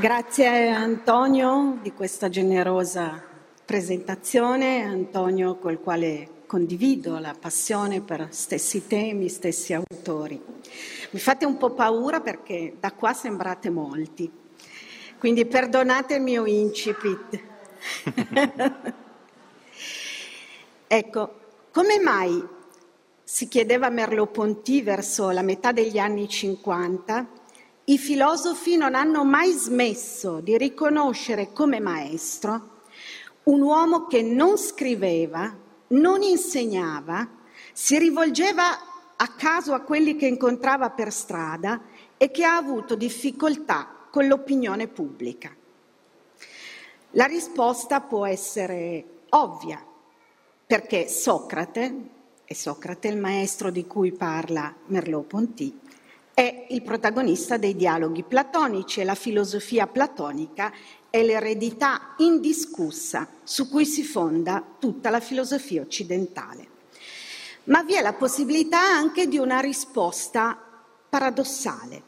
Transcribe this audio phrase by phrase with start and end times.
[0.00, 3.22] Grazie Antonio di questa generosa
[3.64, 10.42] presentazione, Antonio col quale condivido la passione per stessi temi, stessi autori.
[11.10, 14.28] Mi fate un po' paura perché da qua sembrate molti,
[15.16, 17.40] quindi perdonate il mio incipit.
[20.88, 21.34] ecco,
[21.70, 22.44] come mai
[23.22, 27.42] si chiedeva Merleau-Ponty verso la metà degli anni 50,
[27.86, 32.72] i filosofi non hanno mai smesso di riconoscere come maestro
[33.44, 35.54] un uomo che non scriveva,
[35.88, 37.28] non insegnava,
[37.74, 38.64] si rivolgeva
[39.16, 41.82] a caso a quelli che incontrava per strada
[42.16, 45.54] e che ha avuto difficoltà con l'opinione pubblica.
[47.10, 49.84] La risposta può essere ovvia,
[50.66, 52.08] perché Socrate,
[52.44, 55.80] e Socrate il maestro di cui parla Merleau-Ponty,
[56.34, 60.72] è il protagonista dei dialoghi platonici e la filosofia platonica
[61.08, 66.72] è l'eredità indiscussa su cui si fonda tutta la filosofia occidentale.
[67.64, 70.58] Ma vi è la possibilità anche di una risposta
[71.08, 72.02] paradossale,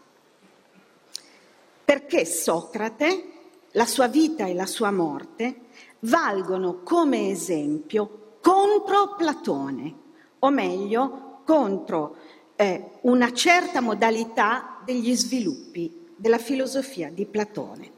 [1.84, 3.32] perché Socrate,
[3.70, 5.60] la sua vita e la sua morte
[6.00, 9.94] valgono come esempio contro Platone,
[10.40, 12.16] o meglio contro
[12.56, 17.92] eh, una certa modalità degli sviluppi della filosofia di Platone.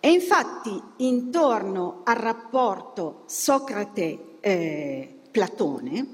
[0.00, 6.06] E infatti intorno al rapporto Socrate-Platone, eh,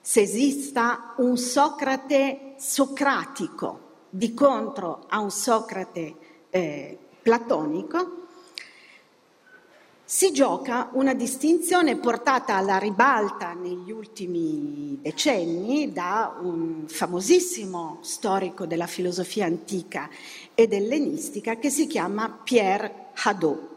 [0.00, 6.16] se esista un Socrate socratico di contro a un Socrate
[6.50, 8.26] eh, platonico,
[10.10, 18.86] si gioca una distinzione portata alla ribalta negli ultimi decenni da un famosissimo storico della
[18.86, 20.08] filosofia antica
[20.54, 23.68] ed ellenistica che si chiama Pierre Hadot,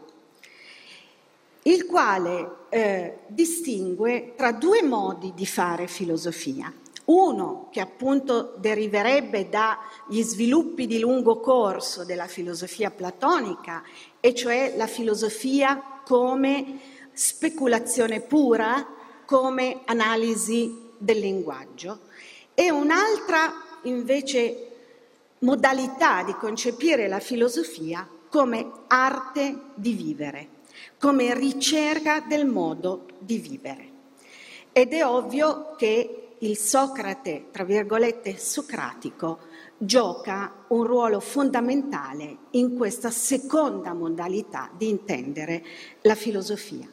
[1.64, 6.72] il quale eh, distingue tra due modi di fare filosofia.
[7.04, 13.82] Uno che appunto deriverebbe dagli sviluppi di lungo corso della filosofia platonica,
[14.18, 16.80] e cioè la filosofia come
[17.12, 18.86] speculazione pura,
[19.24, 22.00] come analisi del linguaggio,
[22.54, 23.52] e un'altra
[23.82, 24.68] invece
[25.40, 30.48] modalità di concepire la filosofia come arte di vivere,
[30.98, 33.90] come ricerca del modo di vivere.
[34.72, 39.38] Ed è ovvio che il Socrate, tra virgolette, socratico,
[39.84, 45.64] gioca un ruolo fondamentale in questa seconda modalità di intendere
[46.02, 46.88] la filosofia.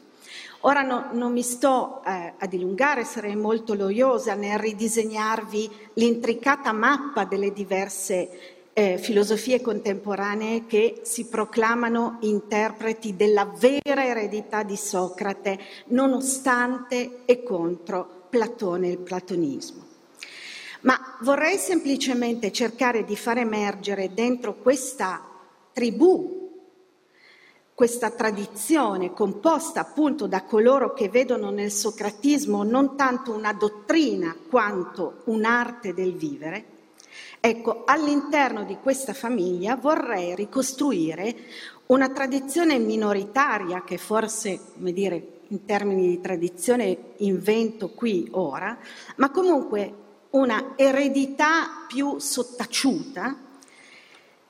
[0.62, 7.24] Ora no, non mi sto eh, a dilungare, sarei molto noiosa nel ridisegnarvi l'intricata mappa
[7.24, 17.22] delle diverse eh, filosofie contemporanee che si proclamano interpreti della vera eredità di Socrate, nonostante
[17.26, 19.89] e contro Platone e il platonismo.
[20.82, 25.22] Ma vorrei semplicemente cercare di far emergere dentro questa
[25.74, 26.38] tribù,
[27.74, 35.22] questa tradizione composta appunto da coloro che vedono nel socratismo non tanto una dottrina quanto
[35.26, 36.66] un'arte del vivere,
[37.40, 41.36] ecco, all'interno di questa famiglia vorrei ricostruire
[41.88, 48.78] una tradizione minoritaria che forse, come dire, in termini di tradizione invento qui ora,
[49.16, 53.48] ma comunque una eredità più sottaciuta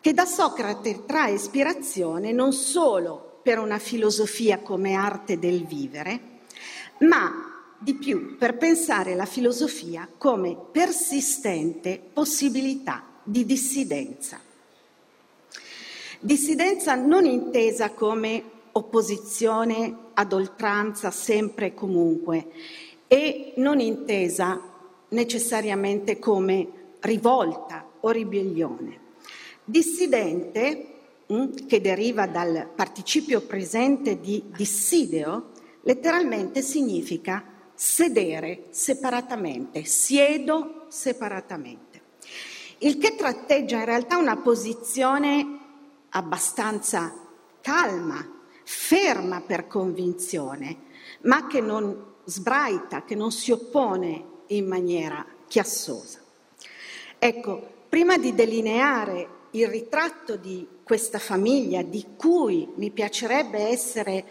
[0.01, 6.19] che da Socrate trae ispirazione non solo per una filosofia come arte del vivere,
[6.99, 14.39] ma di più per pensare la filosofia come persistente possibilità di dissidenza.
[16.19, 22.47] Dissidenza non intesa come opposizione ad oltranza sempre e comunque
[23.07, 24.68] e non intesa
[25.09, 26.67] necessariamente come
[26.99, 29.07] rivolta o ribellione.
[29.63, 30.87] Dissidente,
[31.31, 35.51] mm, che deriva dal participio presente di dissideo,
[35.83, 42.01] letteralmente significa sedere separatamente, siedo separatamente.
[42.79, 45.59] Il che tratteggia in realtà una posizione
[46.09, 47.13] abbastanza
[47.61, 48.25] calma,
[48.63, 50.87] ferma per convinzione,
[51.21, 56.19] ma che non sbraita, che non si oppone in maniera chiassosa.
[57.17, 64.25] Ecco, prima di delineare il ritratto di questa famiglia di cui mi piacerebbe essere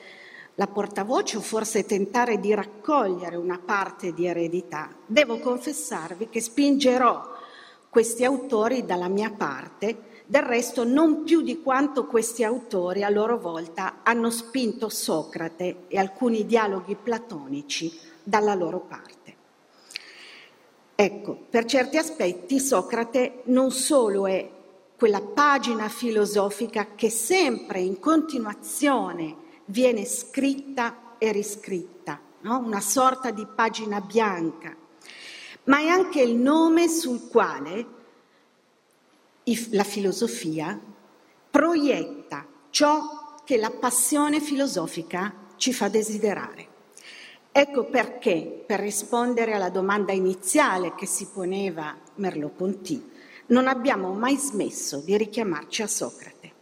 [0.54, 7.36] la portavoce o forse tentare di raccogliere una parte di eredità, devo confessarvi che spingerò
[7.88, 13.38] questi autori dalla mia parte del resto non più di quanto questi autori a loro
[13.38, 19.17] volta hanno spinto Socrate e alcuni dialoghi platonici dalla loro parte.
[21.00, 24.50] Ecco, per certi aspetti Socrate non solo è
[24.96, 29.36] quella pagina filosofica che sempre in continuazione
[29.66, 32.58] viene scritta e riscritta, no?
[32.58, 34.74] una sorta di pagina bianca,
[35.64, 37.86] ma è anche il nome sul quale
[39.70, 40.80] la filosofia
[41.48, 46.67] proietta ciò che la passione filosofica ci fa desiderare.
[47.50, 53.10] Ecco perché, per rispondere alla domanda iniziale che si poneva Merleau-Ponty,
[53.46, 56.52] non abbiamo mai smesso di richiamarci a Socrate.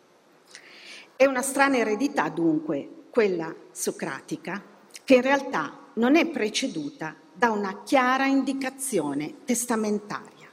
[1.16, 4.62] È una strana eredità, dunque, quella socratica,
[5.04, 10.48] che in realtà non è preceduta da una chiara indicazione testamentaria.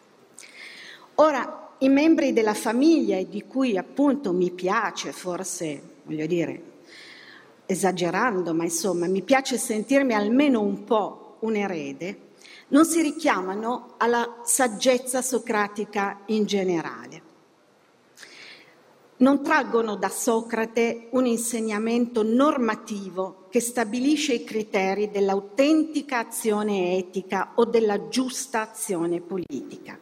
[1.16, 6.62] Ora, i membri della famiglia, di cui appunto mi piace, forse, voglio dire,
[7.66, 12.32] esagerando, ma insomma, mi piace sentirmi almeno un po' un erede,
[12.70, 17.22] non si richiamano alla saggezza socratica in generale.
[19.18, 27.66] Non traggono da Socrate un insegnamento normativo che stabilisce i criteri dell'autentica azione etica o
[27.66, 29.98] della giusta azione politica.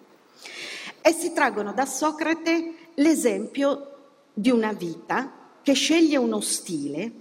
[1.02, 3.88] Essi traggono da Socrate l'esempio
[4.34, 5.32] di una vita
[5.62, 7.21] che sceglie uno stile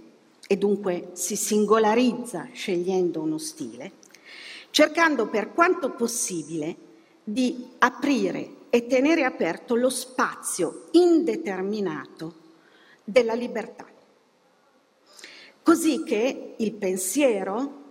[0.51, 3.93] e dunque si singolarizza scegliendo uno stile,
[4.69, 6.75] cercando per quanto possibile
[7.23, 12.33] di aprire e tenere aperto lo spazio indeterminato
[13.05, 13.87] della libertà.
[15.63, 17.83] Così che il pensiero,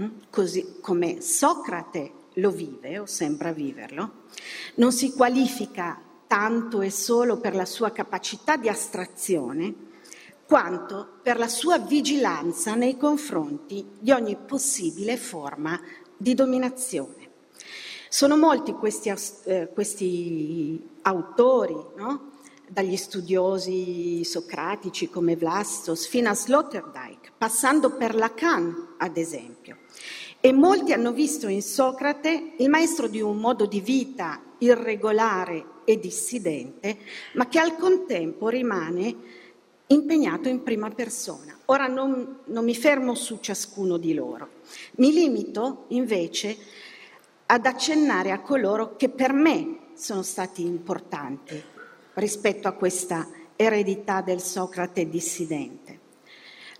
[0.00, 4.24] mm, così come Socrate lo vive o sembra viverlo,
[4.74, 9.92] non si qualifica tanto e solo per la sua capacità di astrazione,
[10.54, 15.80] quanto per la sua vigilanza nei confronti di ogni possibile forma
[16.16, 17.28] di dominazione.
[18.08, 19.12] Sono molti questi,
[19.46, 22.30] eh, questi autori, no?
[22.68, 29.78] dagli studiosi socratici come Vlastos fino a Sloterdijk, passando per Lacan, ad esempio.
[30.38, 35.98] E molti hanno visto in Socrate il maestro di un modo di vita irregolare e
[35.98, 36.98] dissidente,
[37.32, 39.42] ma che al contempo rimane
[39.88, 41.56] impegnato in prima persona.
[41.66, 44.48] Ora non, non mi fermo su ciascuno di loro,
[44.96, 46.56] mi limito invece
[47.46, 51.62] ad accennare a coloro che per me sono stati importanti
[52.14, 56.00] rispetto a questa eredità del Socrate dissidente.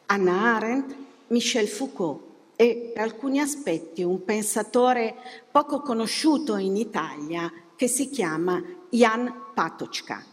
[0.06, 0.95] Anna Arendt,
[1.29, 5.17] Michel Foucault e per alcuni aspetti un pensatore
[5.51, 10.33] poco conosciuto in Italia che si chiama Jan Patočka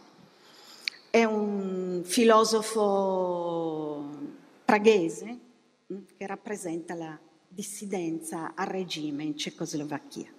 [1.12, 2.82] è un filosofo
[4.64, 5.38] praghese
[5.92, 10.32] mm, che rappresenta la dissidenza al regime in Cecoslovacchia.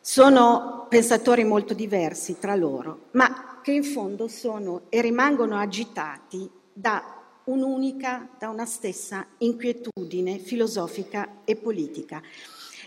[0.00, 7.22] Sono pensatori molto diversi tra loro, ma che in fondo sono e rimangono agitati da
[7.44, 12.20] un'unica, da una stessa inquietudine filosofica e politica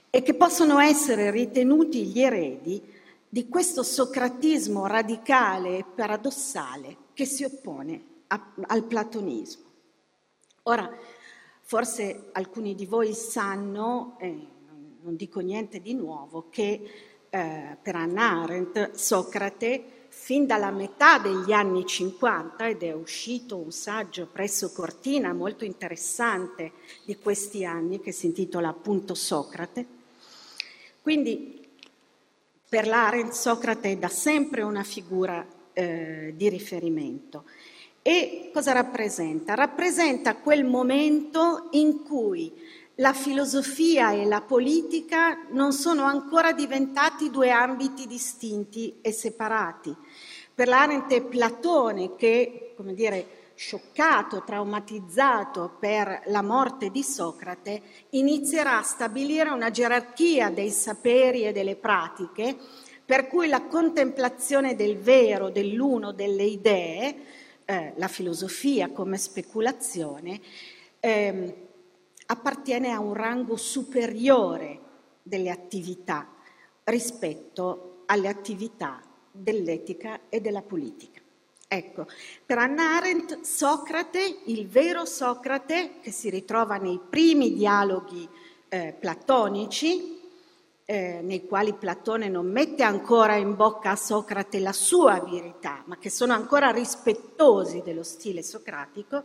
[0.10, 2.93] e che possono essere ritenuti gli eredi
[3.34, 9.64] di questo socratismo radicale e paradossale che si oppone a, al platonismo.
[10.66, 10.96] Ora,
[11.62, 14.48] forse alcuni di voi sanno, eh,
[15.02, 16.80] non dico niente di nuovo, che
[17.28, 23.72] eh, per Anna Arendt Socrate fin dalla metà degli anni 50 ed è uscito un
[23.72, 26.74] saggio presso Cortina molto interessante
[27.04, 29.88] di questi anni che si intitola appunto Socrate.
[31.02, 31.63] Quindi
[32.74, 37.44] per l'Arendt Socrate è da sempre una figura eh, di riferimento.
[38.02, 39.54] E cosa rappresenta?
[39.54, 42.52] Rappresenta quel momento in cui
[42.96, 49.96] la filosofia e la politica non sono ancora diventati due ambiti distinti e separati.
[50.56, 57.82] Per l'Arendt è Platone che, come dire, scioccato, traumatizzato per la morte di Socrate,
[58.12, 62.58] inizierà a stabilire una gerarchia dei saperi e delle pratiche
[63.06, 67.16] per cui la contemplazione del vero, dell'uno, delle idee,
[67.66, 70.40] eh, la filosofia come speculazione,
[71.00, 71.68] eh,
[72.28, 74.80] appartiene a un rango superiore
[75.22, 76.30] delle attività
[76.86, 81.23] rispetto alle attività dell'etica e della politica.
[81.74, 82.06] Ecco,
[82.46, 88.30] per Anna Arendt Socrate, il vero Socrate, che si ritrova nei primi dialoghi
[88.70, 90.22] eh, platonici,
[90.86, 95.98] eh, nei quali Platone non mette ancora in bocca a Socrate la sua verità, ma
[95.98, 99.24] che sono ancora rispettosi dello stile socratico,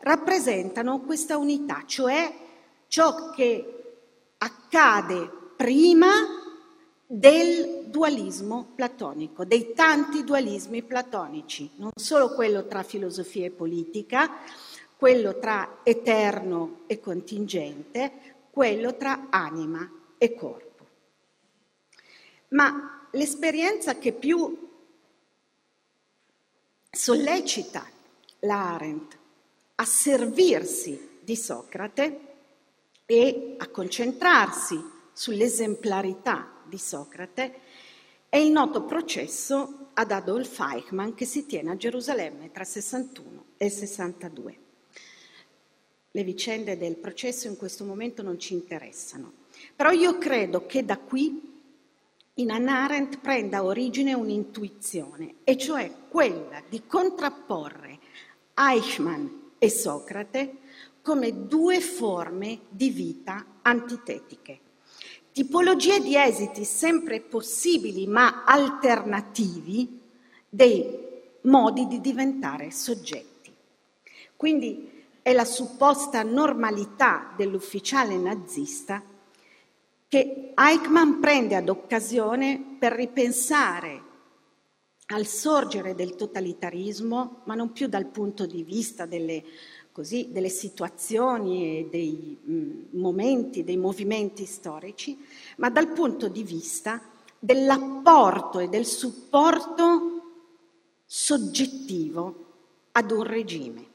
[0.00, 2.30] rappresentano questa unità, cioè
[2.86, 3.94] ciò che
[4.36, 6.10] accade prima
[7.06, 14.30] del dualismo platonico, dei tanti dualismi platonici, non solo quello tra filosofia e politica,
[14.96, 18.12] quello tra eterno e contingente,
[18.50, 20.86] quello tra anima e corpo.
[22.48, 24.68] Ma l'esperienza che più
[26.90, 27.86] sollecita
[28.40, 29.18] l'Arendt
[29.76, 32.20] a servirsi di Socrate
[33.06, 34.78] e a concentrarsi
[35.12, 37.60] sull'esemplarità di Socrate
[38.30, 43.44] è il noto processo ad Adolf Eichmann che si tiene a Gerusalemme tra il 61
[43.56, 44.58] e il 62.
[46.12, 49.32] Le vicende del processo in questo momento non ci interessano,
[49.74, 51.58] però io credo che da qui
[52.34, 57.98] in Hannah Arendt prenda origine un'intuizione, e cioè quella di contrapporre
[58.54, 59.26] Eichmann
[59.58, 60.58] e Socrate
[61.02, 64.69] come due forme di vita antitetiche.
[65.32, 70.00] Tipologie di esiti sempre possibili ma alternativi
[70.48, 71.08] dei
[71.42, 73.52] modi di diventare soggetti.
[74.34, 74.90] Quindi
[75.22, 79.02] è la supposta normalità dell'ufficiale nazista
[80.08, 84.08] che Eichmann prende ad occasione per ripensare
[85.12, 89.44] al sorgere del totalitarismo, ma non più dal punto di vista delle,
[90.00, 95.18] così, delle situazioni e dei mh, mm, momenti, dei movimenti storici,
[95.56, 97.02] ma dal punto di vista
[97.38, 100.22] dell'apporto e del supporto
[101.04, 102.46] soggettivo
[102.92, 103.88] ad un regime.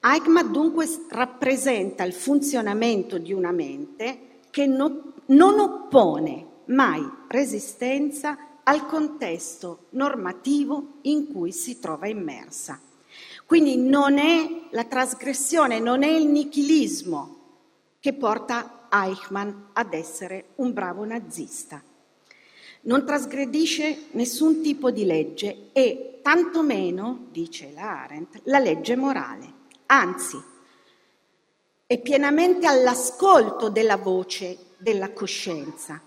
[0.00, 8.86] Eichmann dunque rappresenta il funzionamento di una mente che no, non oppone mai resistenza al
[8.86, 12.80] contesto normativo in cui si trova immersa.
[13.50, 17.38] Quindi non è la trasgressione, non è il nichilismo
[17.98, 21.82] che porta Eichmann ad essere un bravo nazista.
[22.82, 29.52] Non trasgredisce nessun tipo di legge e tantomeno, dice la Arendt, la legge morale.
[29.86, 30.40] Anzi,
[31.86, 36.00] è pienamente all'ascolto della voce della coscienza.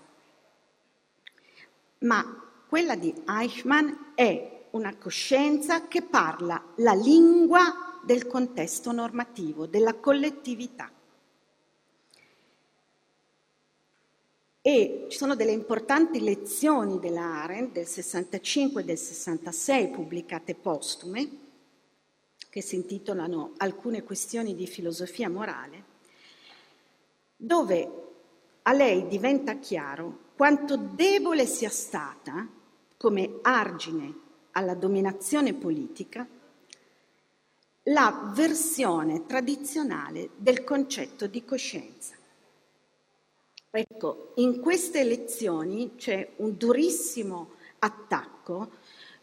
[1.98, 9.94] Ma quella di Eichmann è una coscienza che parla la lingua del contesto normativo, della
[9.94, 10.90] collettività.
[14.60, 21.42] E ci sono delle importanti lezioni della Arendt del 65 e del 66 pubblicate postume,
[22.50, 25.84] che si intitolano Alcune questioni di filosofia morale,
[27.36, 28.02] dove
[28.62, 32.48] a lei diventa chiaro quanto debole sia stata
[32.96, 34.22] come argine
[34.54, 36.26] alla dominazione politica
[37.88, 42.14] la versione tradizionale del concetto di coscienza.
[43.70, 48.70] Ecco, in queste lezioni c'è un durissimo attacco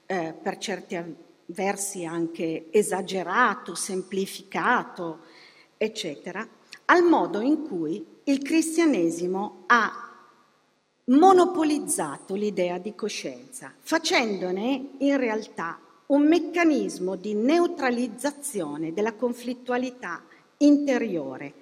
[0.05, 5.21] eh, per certi versi anche esagerato, semplificato,
[5.77, 6.47] eccetera,
[6.85, 10.11] al modo in cui il cristianesimo ha
[11.12, 20.24] monopolizzato l'idea di coscienza, facendone in realtà un meccanismo di neutralizzazione della conflittualità
[20.58, 21.53] interiore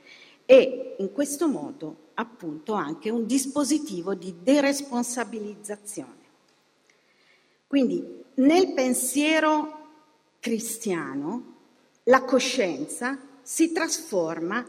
[0.46, 6.18] e in questo modo appunto anche un dispositivo di deresponsabilizzazione.
[7.68, 9.78] Quindi nel pensiero
[10.40, 11.56] cristiano,
[12.04, 14.66] la coscienza si trasforma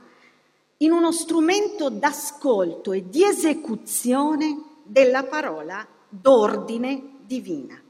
[0.79, 7.81] in uno strumento d'ascolto e di esecuzione della parola d'ordine divina.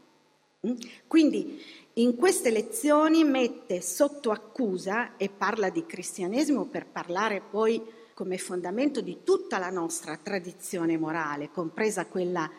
[0.67, 0.75] Mm?
[1.07, 1.63] Quindi
[1.95, 9.01] in queste lezioni mette sotto accusa e parla di cristianesimo per parlare poi come fondamento
[9.01, 12.51] di tutta la nostra tradizione morale, compresa quella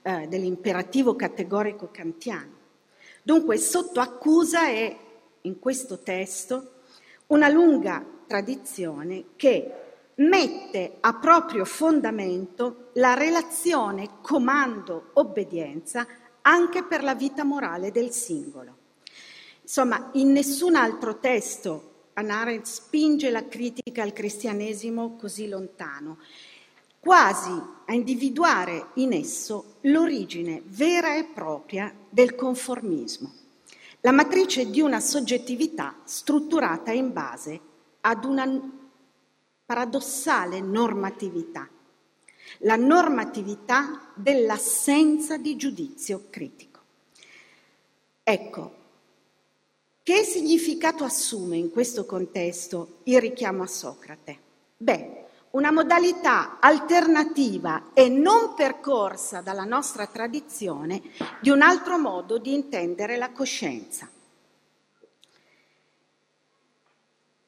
[0.00, 2.58] eh, dell'imperativo categorico kantiano.
[3.22, 4.96] Dunque sotto accusa è
[5.42, 6.72] in questo testo
[7.26, 9.79] una lunga tradizione che
[10.20, 16.06] mette a proprio fondamento la relazione comando-obbedienza
[16.42, 18.76] anche per la vita morale del singolo.
[19.62, 26.18] Insomma, in nessun altro testo Hannah spinge la critica al cristianesimo così lontano
[26.98, 27.50] quasi
[27.86, 33.32] a individuare in esso l'origine vera e propria del conformismo,
[34.00, 37.60] la matrice di una soggettività strutturata in base
[38.02, 38.79] ad una
[39.70, 41.68] paradossale normatività.
[42.62, 46.80] la normatività dell'assenza di giudizio critico.
[48.24, 48.74] Ecco,
[50.02, 54.38] che significato assume in questo contesto il richiamo a Socrate?
[54.76, 61.00] Beh, una modalità alternativa e non percorsa dalla nostra tradizione
[61.40, 64.10] di un altro modo di intendere la coscienza.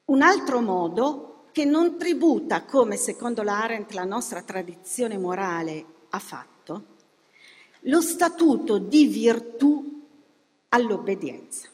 [0.05, 6.85] Un altro modo che non tributa, come secondo l'Arendt la nostra tradizione morale ha fatto,
[7.81, 10.01] lo statuto di virtù
[10.69, 11.67] all'obbedienza.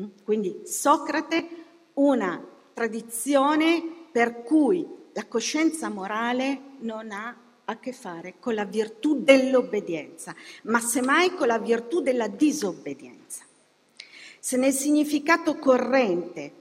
[0.00, 0.04] Mm?
[0.22, 1.48] Quindi Socrate,
[1.94, 9.22] una tradizione per cui la coscienza morale non ha a che fare con la virtù
[9.22, 13.44] dell'obbedienza, ma semmai con la virtù della disobbedienza.
[14.38, 16.52] Se nel significato corrente,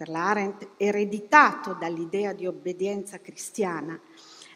[0.00, 4.00] per l'Arendt ereditato dall'idea di obbedienza cristiana,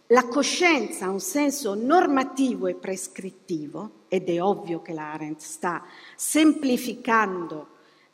[0.06, 5.84] la coscienza ha un senso normativo e prescrittivo, ed è ovvio che l'Arendt sta
[6.16, 7.66] semplificando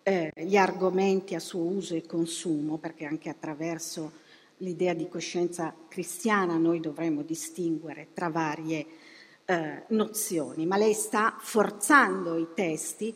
[0.02, 4.10] eh, gli argomenti a suo uso e consumo, perché anche attraverso
[4.56, 8.87] l'idea di coscienza cristiana noi dovremmo distinguere tra varie
[9.44, 13.14] eh, nozioni, ma lei sta forzando i testi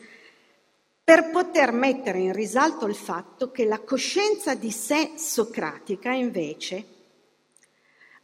[1.04, 6.86] per poter mettere in risalto il fatto che la coscienza di sé socratica invece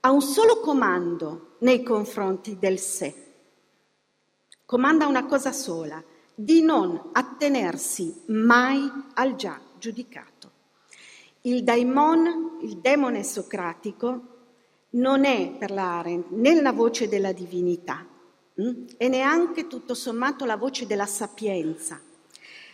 [0.00, 3.14] ha un solo comando nei confronti del sé.
[4.64, 6.02] Comanda una cosa sola,
[6.34, 10.28] di non attenersi mai al già giudicato.
[11.42, 14.38] Il daimon, il demone socratico,
[14.90, 18.06] non è per l'Arendt né la voce della divinità
[18.54, 18.62] mh?
[18.62, 18.87] Hm?
[18.96, 22.00] e neanche tutto sommato la voce della sapienza,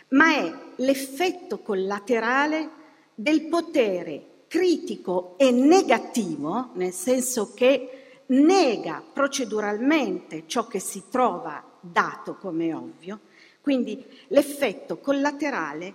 [0.09, 2.69] ma è l'effetto collaterale
[3.13, 12.35] del potere critico e negativo, nel senso che nega proceduralmente ciò che si trova dato
[12.35, 13.19] come ovvio,
[13.61, 15.93] quindi l'effetto collaterale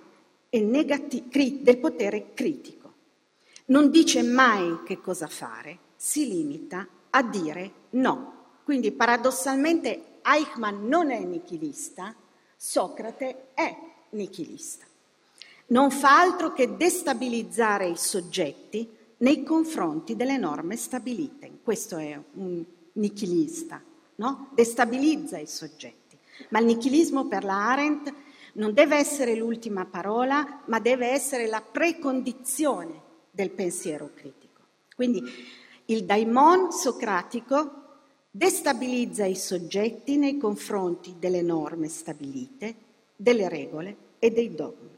[0.51, 1.29] negati-
[1.63, 2.81] del potere critico.
[3.67, 8.41] Non dice mai che cosa fare, si limita a dire no.
[8.65, 12.15] Quindi paradossalmente Eichmann non è nichilista,
[12.57, 13.77] Socrate è
[14.13, 14.87] nichilista.
[15.67, 21.51] Non fa altro che destabilizzare i soggetti nei confronti delle norme stabilite.
[21.63, 23.83] Questo è un nichilista,
[24.17, 24.51] no?
[24.55, 26.19] Destabilizza i soggetti.
[26.51, 28.13] Ma il nichilismo per la Arendt
[28.55, 34.61] non deve essere l'ultima parola, ma deve essere la precondizione del pensiero critico.
[34.95, 35.23] Quindi
[35.87, 37.81] il daimon socratico
[38.31, 42.75] destabilizza i soggetti nei confronti delle norme stabilite,
[43.17, 44.97] delle regole e dei dogmi.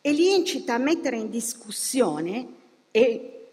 [0.00, 2.46] E li incita a mettere in discussione
[2.90, 3.48] e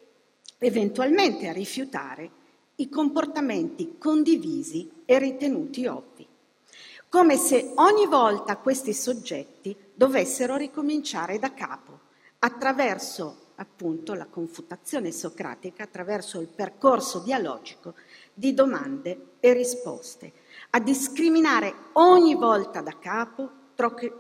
[0.60, 2.30] eventualmente a rifiutare
[2.76, 6.28] i comportamenti condivisi e ritenuti ovvi
[7.16, 12.00] come se ogni volta questi soggetti dovessero ricominciare da capo,
[12.40, 17.94] attraverso appunto la confutazione socratica, attraverso il percorso dialogico
[18.34, 20.34] di domande e risposte,
[20.72, 23.50] a discriminare ogni volta da capo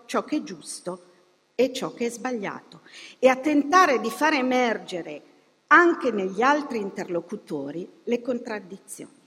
[0.05, 1.03] ciò che è giusto
[1.55, 2.81] e ciò che è sbagliato
[3.17, 5.21] e a tentare di far emergere
[5.67, 9.23] anche negli altri interlocutori le contraddizioni.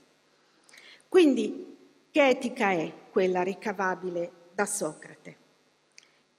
[1.07, 1.77] Quindi
[2.11, 5.37] che etica è quella ricavabile da Socrate?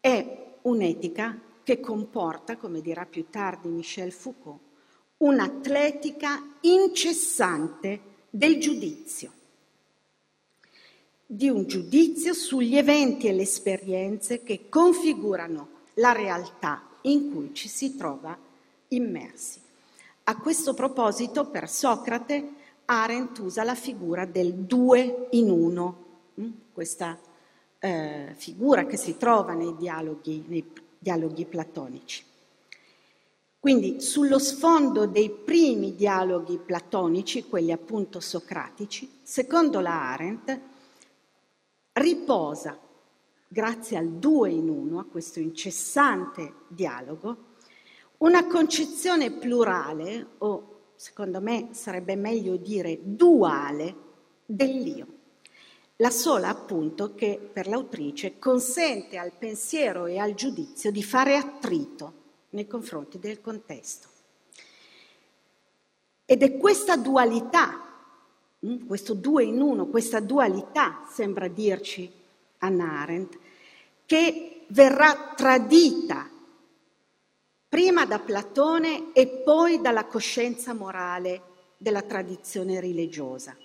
[0.00, 4.60] È un'etica che comporta, come dirà più tardi Michel Foucault,
[5.18, 8.00] un'atletica incessante
[8.30, 9.32] del giudizio,
[11.32, 17.68] di un giudizio sugli eventi e le esperienze che configurano la realtà in cui ci
[17.68, 18.36] si trova
[18.88, 19.60] immersi.
[20.24, 22.48] A questo proposito, per Socrate,
[22.86, 26.04] Arendt usa la figura del due in uno,
[26.40, 26.50] mm?
[26.72, 27.16] questa
[27.78, 32.24] eh, figura che si trova nei dialoghi, nei dialoghi platonici.
[33.60, 40.69] Quindi sullo sfondo dei primi dialoghi platonici, quelli appunto socratici, secondo la Arendt,
[42.00, 42.78] riposa,
[43.46, 47.48] grazie al due in uno, a questo incessante dialogo,
[48.18, 54.08] una concezione plurale o secondo me sarebbe meglio dire duale,
[54.44, 55.06] dell'io.
[55.96, 62.12] La sola appunto che per l'autrice consente al pensiero e al giudizio di fare attrito
[62.50, 64.08] nei confronti del contesto.
[66.24, 67.89] Ed è questa dualità,
[68.86, 72.10] questo due in uno, questa dualità, sembra dirci
[72.58, 73.38] Anna Arendt,
[74.04, 76.28] che verrà tradita
[77.68, 81.42] prima da Platone e poi dalla coscienza morale
[81.76, 83.56] della tradizione religiosa.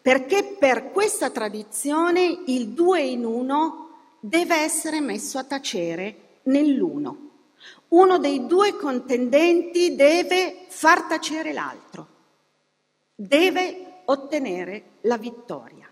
[0.00, 3.88] Perché per questa tradizione il due in uno
[4.20, 7.30] deve essere messo a tacere nell'uno.
[7.88, 12.06] Uno dei due contendenti deve far tacere l'altro,
[13.14, 15.90] deve ottenere la vittoria.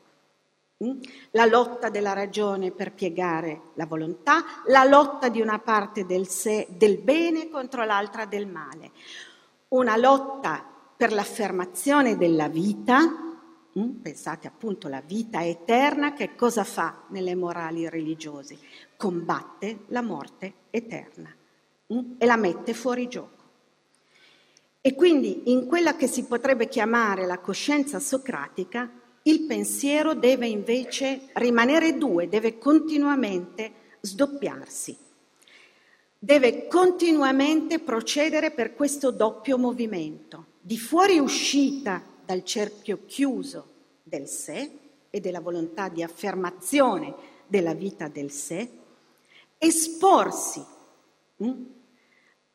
[0.82, 0.98] Mm?
[1.32, 6.66] La lotta della ragione per piegare la volontà, la lotta di una parte del sé,
[6.70, 8.92] del bene contro l'altra del male.
[9.68, 10.64] Una lotta
[10.96, 12.98] per l'affermazione della vita,
[13.78, 13.90] mm?
[14.00, 18.58] pensate appunto alla vita eterna, che cosa fa nelle morali religiose?
[18.96, 21.30] Combatte la morte eterna
[21.92, 22.12] mm?
[22.16, 23.39] e la mette fuori gioco.
[24.82, 28.90] E quindi in quella che si potrebbe chiamare la coscienza socratica,
[29.24, 34.96] il pensiero deve invece rimanere due, deve continuamente sdoppiarsi,
[36.18, 43.68] deve continuamente procedere per questo doppio movimento, di fuoriuscita dal cerchio chiuso
[44.02, 44.70] del sé
[45.10, 47.14] e della volontà di affermazione
[47.46, 48.70] della vita del sé,
[49.58, 50.64] esporsi,
[51.36, 51.62] hm?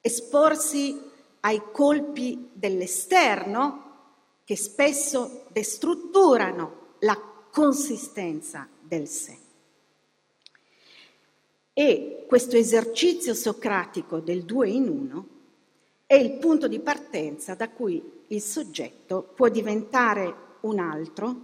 [0.02, 1.14] esporsi
[1.46, 3.84] ai colpi dell'esterno
[4.44, 7.20] che spesso destrutturano la
[7.52, 9.38] consistenza del sé.
[11.72, 15.28] E questo esercizio socratico del due in uno
[16.08, 21.36] è il punto di partenza da cui il soggetto può diventare un altro,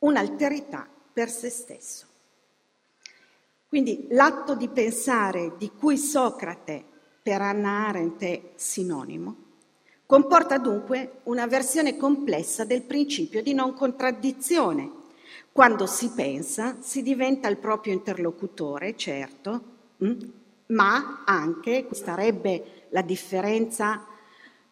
[0.00, 2.06] un'alterità per se stesso.
[3.68, 6.89] Quindi l'atto di pensare di cui Socrate
[7.22, 9.48] per Anna Arendt è sinonimo
[10.10, 14.90] Comporta dunque una versione complessa del principio di non contraddizione.
[15.52, 19.62] Quando si pensa si diventa il proprio interlocutore, certo,
[20.04, 20.20] mm,
[20.66, 24.04] ma anche, sarebbe la differenza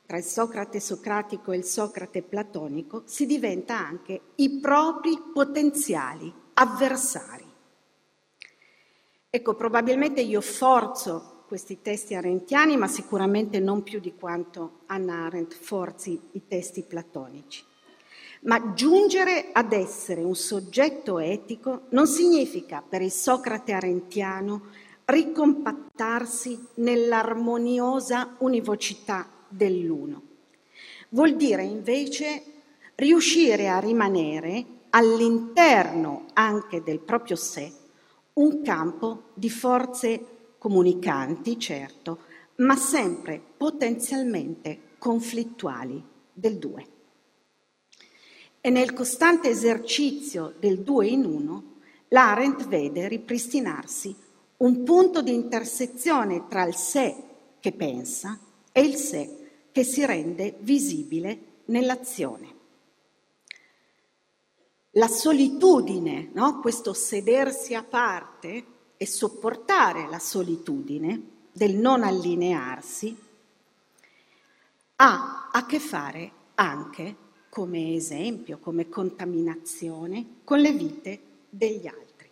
[0.04, 7.46] tra il Socrate socratico e il Socrate platonico, si diventa anche i propri potenziali avversari.
[9.30, 15.54] Ecco, probabilmente io forzo questi testi arentiani, ma sicuramente non più di quanto Anna Arendt
[15.54, 17.64] forzi i testi platonici.
[18.42, 24.66] Ma giungere ad essere un soggetto etico non significa per il Socrate arentiano
[25.06, 30.22] ricompattarsi nell'armoniosa univocità dell'uno.
[31.08, 32.42] Vuol dire invece
[32.96, 37.72] riuscire a rimanere all'interno anche del proprio sé
[38.34, 42.18] un campo di forze comunicanti, certo,
[42.56, 46.86] ma sempre potenzialmente conflittuali del due.
[48.60, 51.76] E nel costante esercizio del due in uno,
[52.08, 54.14] l'Arendt vede ripristinarsi
[54.58, 57.14] un punto di intersezione tra il sé
[57.60, 58.38] che pensa
[58.72, 62.56] e il sé che si rende visibile nell'azione.
[64.92, 66.58] La solitudine, no?
[66.60, 68.64] questo sedersi a parte,
[68.98, 73.16] e sopportare la solitudine del non allinearsi
[74.96, 77.16] ha a che fare anche
[77.48, 82.28] come esempio, come contaminazione con le vite degli altri.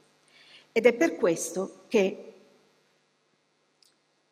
[0.73, 2.35] Ed è per questo che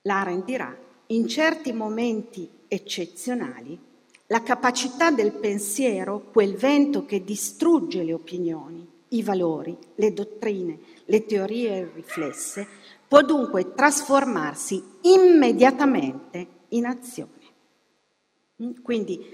[0.02, 3.78] Laren dirà, in certi momenti eccezionali,
[4.26, 11.24] la capacità del pensiero, quel vento che distrugge le opinioni, i valori, le dottrine, le
[11.24, 12.66] teorie riflesse,
[13.06, 17.30] può dunque trasformarsi immediatamente in azione.
[18.62, 18.82] Mm?
[18.82, 19.24] Quindi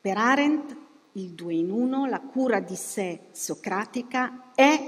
[0.00, 0.76] per Arendt
[1.12, 4.80] il due in uno, la cura di sé socratica, è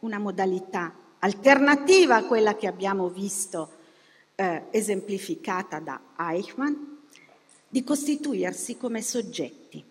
[0.00, 3.70] una modalità alternativa a quella che abbiamo visto
[4.34, 6.74] eh, esemplificata da Eichmann,
[7.68, 9.82] di costituirsi come soggetti.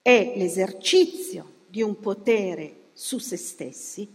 [0.00, 4.08] È l'esercizio di un potere su se stessi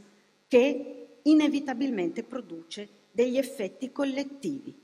[0.48, 4.76] che inevitabilmente produce degli effetti collettivi,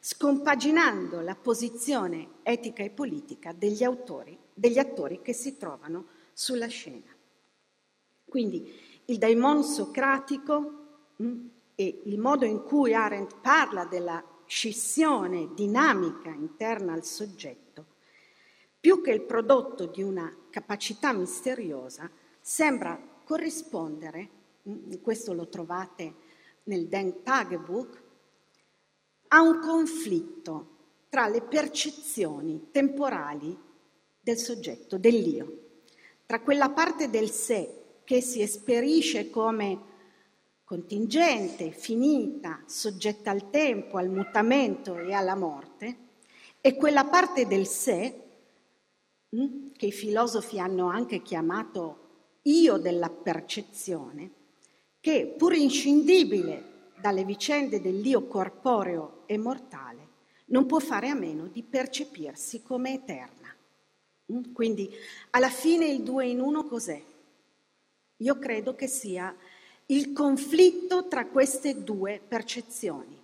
[0.00, 7.10] scompaginando la posizione etica e politica degli autori, degli attori che si trovano sulla scena.
[8.24, 8.70] Quindi
[9.06, 16.92] il daimon socratico mm, e il modo in cui Arendt parla della scissione dinamica interna
[16.92, 17.86] al soggetto,
[18.80, 24.28] più che il prodotto di una capacità misteriosa, sembra corrispondere,
[24.66, 26.14] mm, questo lo trovate
[26.64, 28.02] nel Den Tagebuch,
[29.28, 30.76] a un conflitto
[31.10, 33.54] tra le percezioni temporali
[34.18, 35.80] del soggetto, dell'io,
[36.24, 39.78] tra quella parte del sé che si esperisce come
[40.64, 45.96] contingente, finita, soggetta al tempo, al mutamento e alla morte,
[46.62, 48.22] e quella parte del sé
[49.28, 52.07] hm, che i filosofi hanno anche chiamato
[52.48, 54.30] io della percezione,
[55.00, 60.06] che pur inscindibile dalle vicende dell'io corporeo e mortale,
[60.46, 63.54] non può fare a meno di percepirsi come eterna.
[64.26, 64.52] Hm?
[64.52, 64.90] Quindi
[65.30, 67.00] alla fine il due in uno cos'è?
[68.16, 69.34] Io credo che sia
[69.86, 73.16] il conflitto tra queste due percezioni,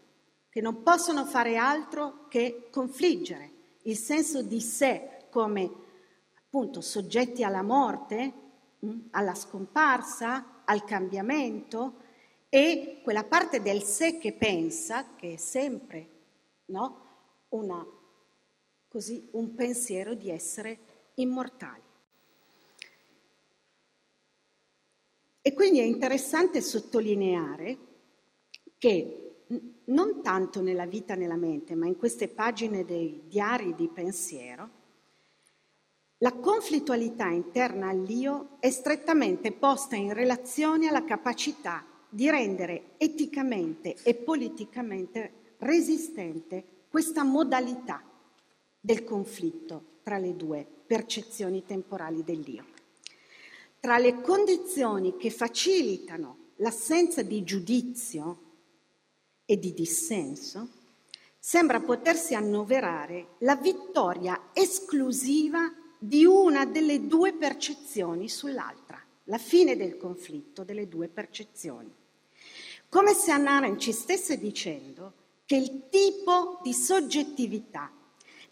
[0.48, 3.50] che non possono fare altro che confliggere
[3.82, 5.70] il senso di sé come
[6.38, 8.43] appunto soggetti alla morte,
[9.10, 12.02] alla scomparsa, al cambiamento
[12.48, 16.08] e quella parte del sé che pensa, che è sempre
[16.66, 17.04] no,
[17.50, 17.84] una,
[18.88, 20.78] così, un pensiero di essere
[21.14, 21.82] immortali.
[25.42, 27.78] E quindi è interessante sottolineare
[28.78, 29.24] che
[29.86, 34.82] non tanto nella vita nella mente, ma in queste pagine dei diari di pensiero,
[36.24, 44.14] la conflittualità interna all'io è strettamente posta in relazione alla capacità di rendere eticamente e
[44.14, 48.02] politicamente resistente questa modalità
[48.80, 52.64] del conflitto tra le due percezioni temporali dell'io.
[53.78, 58.38] Tra le condizioni che facilitano l'assenza di giudizio
[59.44, 60.68] e di dissenso,
[61.38, 65.70] sembra potersi annoverare la vittoria esclusiva
[66.06, 71.92] di una delle due percezioni sull'altra, la fine del conflitto delle due percezioni.
[72.88, 75.12] Come se Anna ci stesse dicendo
[75.46, 77.90] che il tipo di soggettività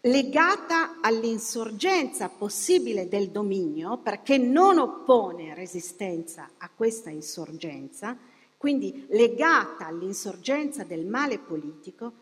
[0.01, 8.17] legata all'insorgenza possibile del dominio, perché non oppone resistenza a questa insorgenza,
[8.57, 12.13] quindi legata all'insorgenza del male politico,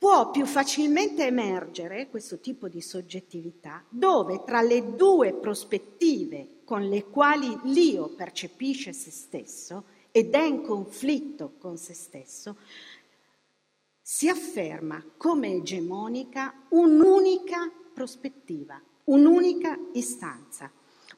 [0.00, 7.04] può più facilmente emergere questo tipo di soggettività dove tra le due prospettive con le
[7.04, 12.56] quali l'io percepisce se stesso ed è in conflitto con se stesso,
[14.00, 20.72] si afferma come egemonica un'unica prospettiva, un'unica istanza,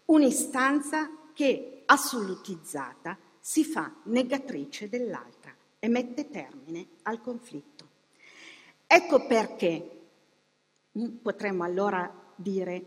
[0.06, 7.91] un'istanza che assolutizzata si fa negatrice dell'altra e mette termine al conflitto.
[8.94, 9.90] Ecco perché
[10.98, 12.84] mm, potremmo allora dire,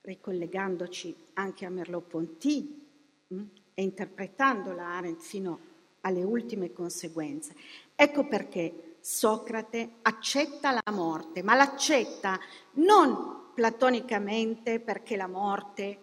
[0.00, 2.86] ricollegandoci anche a Merleau-Ponty
[3.34, 3.42] mm,
[3.74, 5.58] e interpretando la Arendt fino
[6.00, 7.54] alle ultime conseguenze,
[7.94, 12.38] ecco perché Socrate accetta la morte, ma l'accetta
[12.76, 15.98] non platonicamente perché la morte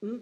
[0.00, 0.20] mh, hm,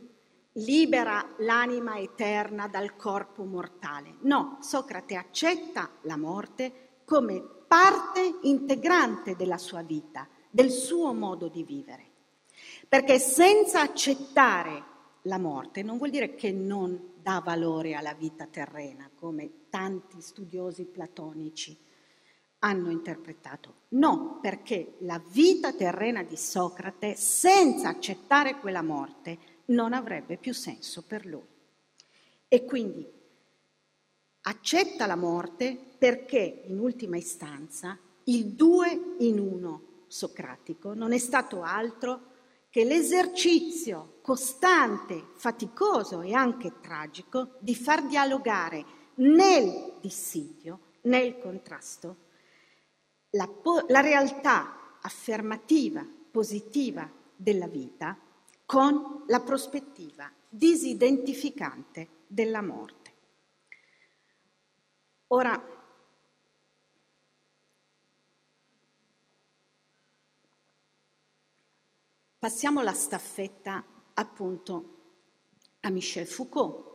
[0.52, 4.16] libera l'anima eterna dal corpo mortale.
[4.20, 11.64] No, Socrate accetta la morte come parte integrante della sua vita, del suo modo di
[11.64, 12.04] vivere.
[12.88, 14.84] Perché senza accettare
[15.22, 20.84] la morte non vuol dire che non dà valore alla vita terrena, come tanti studiosi
[20.84, 21.76] platonici
[22.60, 23.74] hanno interpretato.
[23.88, 31.02] No, perché la vita terrena di Socrate, senza accettare quella morte, non avrebbe più senso
[31.02, 31.42] per lui.
[32.46, 33.04] E quindi
[34.46, 41.62] accetta la morte perché, in ultima istanza, il due in uno socratico non è stato
[41.62, 42.32] altro
[42.70, 48.84] che l'esercizio costante, faticoso e anche tragico di far dialogare
[49.16, 52.16] nel dissidio, nel contrasto,
[53.30, 53.48] la,
[53.88, 58.18] la realtà affermativa, positiva della vita
[58.66, 63.03] con la prospettiva disidentificante della morte.
[65.28, 65.60] Ora,
[72.38, 73.84] passiamo la staffetta
[74.14, 74.94] appunto
[75.80, 76.92] a Michel Foucault,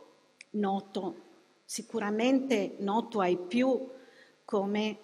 [0.50, 1.28] noto,
[1.64, 3.88] sicuramente noto ai più
[4.44, 4.98] come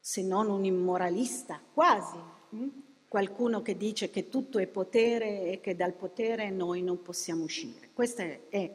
[0.00, 2.16] se non un immoralista, quasi,
[2.50, 2.68] hm?
[3.06, 7.90] qualcuno che dice che tutto è potere e che dal potere noi non possiamo uscire.
[7.92, 8.74] Questa è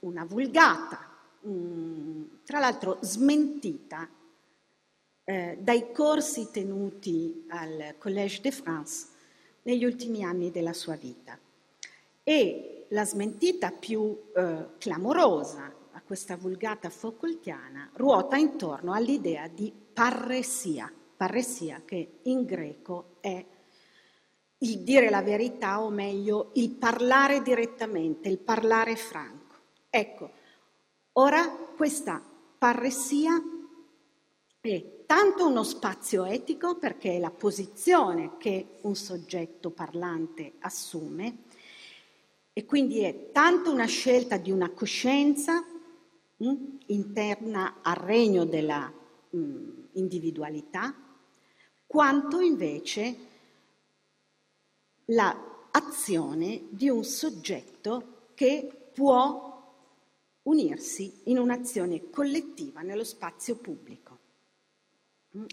[0.00, 1.15] una vulgata,
[2.44, 4.08] tra l'altro smentita
[5.24, 9.06] eh, dai corsi tenuti al Collège de France
[9.62, 11.38] negli ultimi anni della sua vita.
[12.22, 20.92] E la smentita più eh, clamorosa a questa vulgata Foucaultiana ruota intorno all'idea di parresia,
[21.16, 23.44] parresia che in greco è
[24.58, 29.54] il dire la verità o meglio il parlare direttamente, il parlare franco.
[29.90, 30.30] Ecco,
[31.18, 32.22] ora questa
[32.58, 33.40] parresia
[34.60, 41.44] è tanto uno spazio etico perché è la posizione che un soggetto parlante assume
[42.52, 45.64] e quindi è tanto una scelta di una coscienza
[46.36, 48.90] mh, mm, interna al regno della
[49.30, 50.94] mh, mm, individualità,
[51.86, 53.16] quanto invece
[55.04, 59.55] l'azione di un soggetto che può
[60.46, 64.18] unirsi in un'azione collettiva nello spazio pubblico.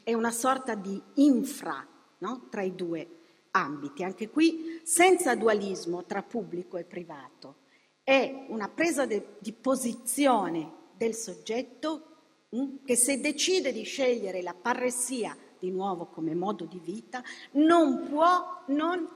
[0.04, 1.86] È una sorta di infra
[2.20, 2.48] no?
[2.50, 3.08] tra i due
[3.52, 7.58] ambiti, anche qui senza dualismo tra pubblico e privato.
[8.04, 12.06] È una presa de- di posizione del soggetto
[12.50, 18.08] mh, che se decide di scegliere la parressia di nuovo come modo di vita, non
[18.10, 19.08] può non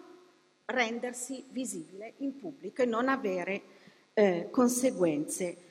[0.66, 3.62] rendersi visibile in pubblico e non avere
[4.14, 5.67] eh, conseguenze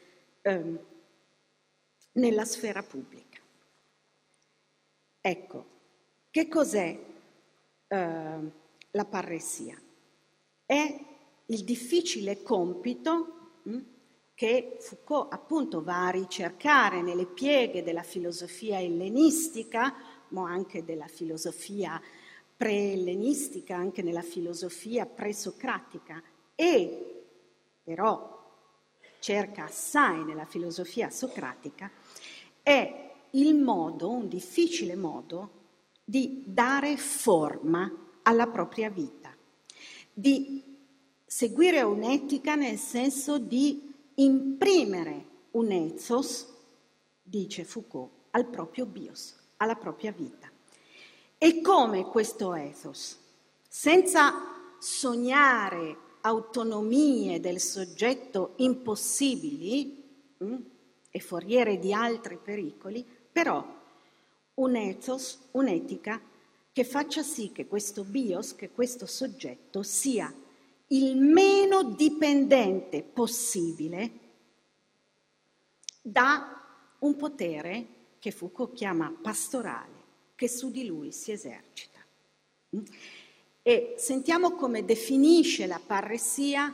[0.46, 0.84] eh,
[2.12, 3.40] nella sfera pubblica.
[5.20, 5.66] Ecco,
[6.30, 6.98] che cos'è
[7.88, 8.50] eh,
[8.90, 9.76] la parressia?
[10.64, 11.04] È
[11.46, 13.84] il difficile compito mh, hm,
[14.34, 19.94] che Foucault appunto va a ricercare nelle pieghe della filosofia ellenistica,
[20.28, 22.00] ma anche della filosofia
[22.56, 26.22] pre-ellenistica, anche nella filosofia pre-socratica
[26.54, 27.24] e
[27.82, 28.35] però
[29.18, 31.90] cerca assai nella filosofia socratica,
[32.62, 35.50] è il modo, un difficile modo,
[36.04, 37.90] di dare forma
[38.22, 39.34] alla propria vita,
[40.12, 40.62] di
[41.24, 46.46] seguire un'etica nel senso di imprimere un ethos,
[47.22, 50.50] dice Foucault, al proprio bios, alla propria vita.
[51.38, 53.18] E come questo ethos,
[53.68, 54.32] senza
[54.78, 60.56] sognare autonomie del soggetto impossibili mh, mm,
[61.10, 63.64] e foriere di altri pericoli, però
[64.54, 66.20] un ethos, un'etica
[66.72, 70.32] che faccia sì che questo bios, che questo soggetto sia
[70.88, 74.10] il meno dipendente possibile
[76.02, 76.60] da
[76.98, 77.86] un potere
[78.18, 79.94] che Foucault chiama pastorale,
[80.34, 82.00] che su di lui si esercita.
[83.68, 86.72] E sentiamo come definisce la parressia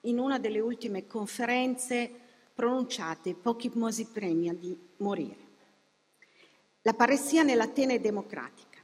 [0.00, 2.10] in una delle ultime conferenze
[2.52, 5.36] pronunciate pochi mesi prima di morire.
[6.82, 8.80] La parressia nell'Atene democratica,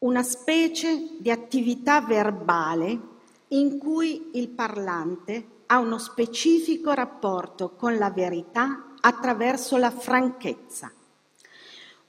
[0.00, 3.00] una specie di attività verbale
[3.48, 10.92] in cui il parlante ha uno specifico rapporto con la verità attraverso la franchezza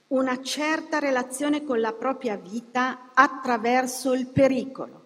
[0.08, 5.04] una certa relazione con la propria vita attraverso il pericolo,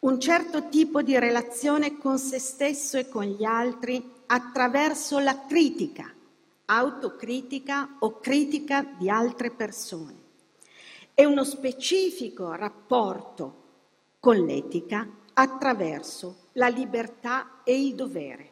[0.00, 6.12] un certo tipo di relazione con se stesso e con gli altri attraverso la critica,
[6.64, 10.20] autocritica o critica di altre persone
[11.14, 13.60] e uno specifico rapporto
[14.18, 18.50] con l'etica attraverso la libertà e il dovere.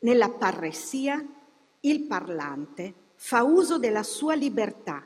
[0.00, 1.22] Nella parressia
[1.80, 2.94] il parlante
[3.26, 5.02] fa uso della sua libertà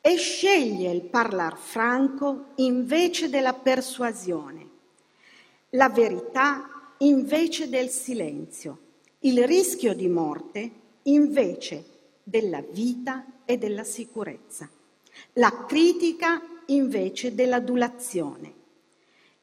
[0.00, 4.68] e sceglie il parlar franco invece della persuasione,
[5.70, 8.78] la verità invece del silenzio,
[9.20, 10.70] il rischio di morte
[11.02, 11.84] invece
[12.22, 14.70] della vita e della sicurezza,
[15.32, 18.54] la critica invece dell'adulazione,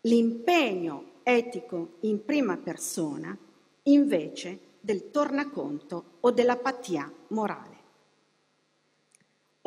[0.02, 3.38] l'impegno etico in prima persona
[3.84, 7.75] invece del tornaconto o dell'apatia morale.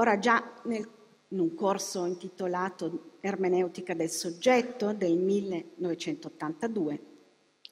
[0.00, 0.88] Ora già nel,
[1.28, 7.00] in un corso intitolato Ermeneutica del soggetto del 1982,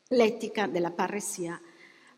[0.08, 1.60] l'etica della parressia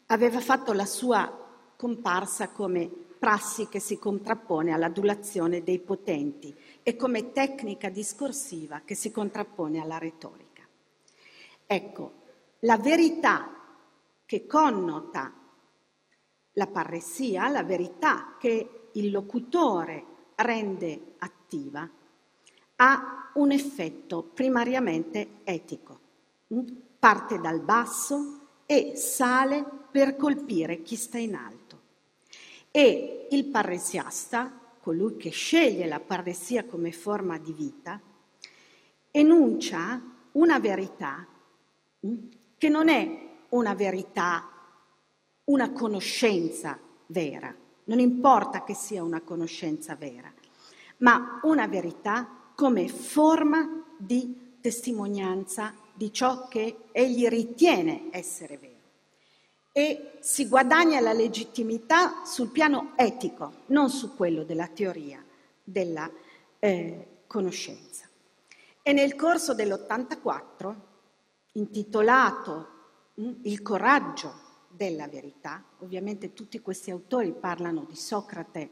[0.06, 7.32] aveva fatto la sua comparsa come prassi che si contrappone all'adulazione dei potenti e come
[7.32, 10.66] tecnica discorsiva che si contrappone alla retorica.
[11.66, 12.12] Ecco,
[12.60, 13.54] la verità
[14.24, 15.34] che connota
[16.52, 20.04] la parressia, la verità che il locutore
[20.36, 21.88] rende attiva,
[22.76, 25.98] ha un effetto primariamente etico.
[26.52, 26.66] Mm?
[26.98, 31.80] Parte dal basso e sale per colpire chi sta in alto.
[32.70, 38.00] E il parresiasta, colui che sceglie la parresia come forma di vita,
[39.10, 40.00] enuncia
[40.32, 41.26] una verità
[42.06, 42.16] mm?
[42.56, 44.48] che non è una verità,
[45.44, 47.54] una conoscenza vera,
[47.88, 50.32] non importa che sia una conoscenza vera,
[50.98, 58.76] ma una verità come forma di testimonianza di ciò che egli ritiene essere vero.
[59.72, 65.24] e si guadagna la legittimità sul piano etico, non su quello della teoria
[65.62, 66.10] della
[66.58, 68.08] eh, conoscenza.
[68.82, 70.74] E nel corso dell'84,
[71.52, 72.68] intitolato
[73.20, 78.70] mm, Il coraggio della verità, ovviamente tutti questi autori parlano di Socrate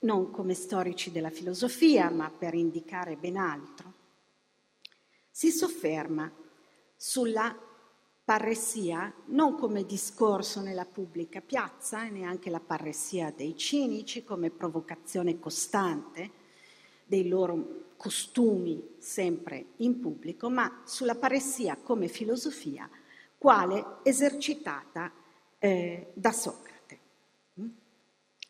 [0.00, 3.92] non come storici della filosofia, ma per indicare ben altro,
[5.30, 6.30] si sofferma
[6.96, 7.56] sulla
[8.24, 15.38] parressia non come discorso nella pubblica piazza e neanche la parressia dei cinici come provocazione
[15.38, 16.30] costante
[17.04, 22.88] dei loro costumi sempre in pubblico, ma sulla parressia come filosofia
[23.36, 25.10] quale esercitata
[25.60, 26.98] eh, da Socrate.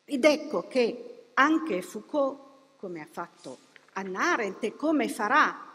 [0.05, 3.59] Ed ecco che anche Foucault, come ha fatto
[3.93, 5.69] Anna Arendt e come farà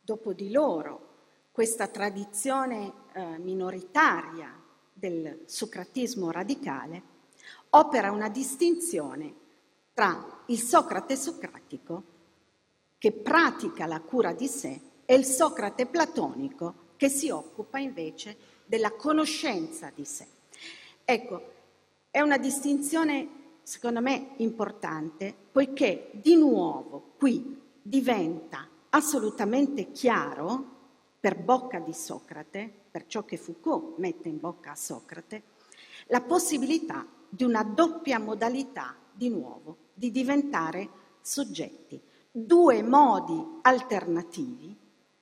[0.00, 1.14] dopo di loro
[1.50, 4.54] questa tradizione eh, minoritaria
[4.92, 7.02] del socratismo radicale,
[7.70, 9.34] opera una distinzione
[9.92, 12.02] tra il Socrate socratico,
[12.98, 18.92] che pratica la cura di sé, e il Socrate platonico, che si occupa invece della
[18.92, 20.35] conoscenza di sé.
[21.08, 21.52] Ecco,
[22.10, 23.28] è una distinzione
[23.62, 30.74] secondo me importante, poiché di nuovo qui diventa assolutamente chiaro
[31.20, 35.42] per bocca di Socrate, per ciò che Foucault mette in bocca a Socrate,
[36.06, 40.88] la possibilità di una doppia modalità, di nuovo, di diventare
[41.20, 42.02] soggetti,
[42.32, 44.76] due modi alternativi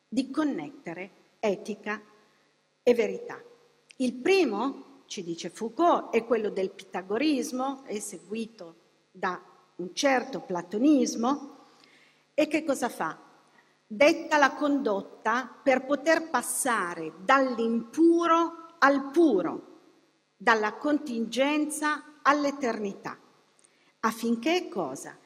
[0.08, 1.10] di connettere
[1.40, 2.00] etica
[2.82, 3.38] e verità.
[3.96, 8.76] Il primo, ci dice Foucault, è quello del pitagorismo, è seguito
[9.10, 9.40] da
[9.76, 11.52] un certo platonismo,
[12.34, 13.24] e che cosa fa?
[13.86, 19.72] detta la condotta per poter passare dall'impuro al puro,
[20.36, 23.16] dalla contingenza all'eternità,
[24.00, 25.16] affinché cosa?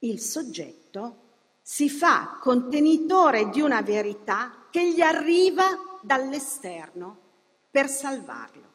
[0.00, 1.22] Il soggetto
[1.62, 5.64] si fa contenitore di una verità che gli arriva
[6.02, 7.18] dall'esterno
[7.70, 8.72] per salvarlo.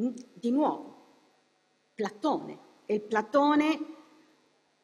[0.00, 0.96] Di nuovo,
[1.92, 3.80] Platone, è il Platone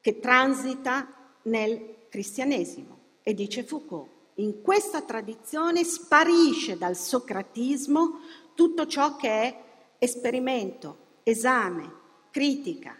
[0.01, 2.99] che transita nel cristianesimo.
[3.23, 8.19] E dice Foucault, in questa tradizione sparisce dal socratismo
[8.55, 9.65] tutto ciò che è
[9.99, 11.93] esperimento, esame,
[12.33, 12.99] critica,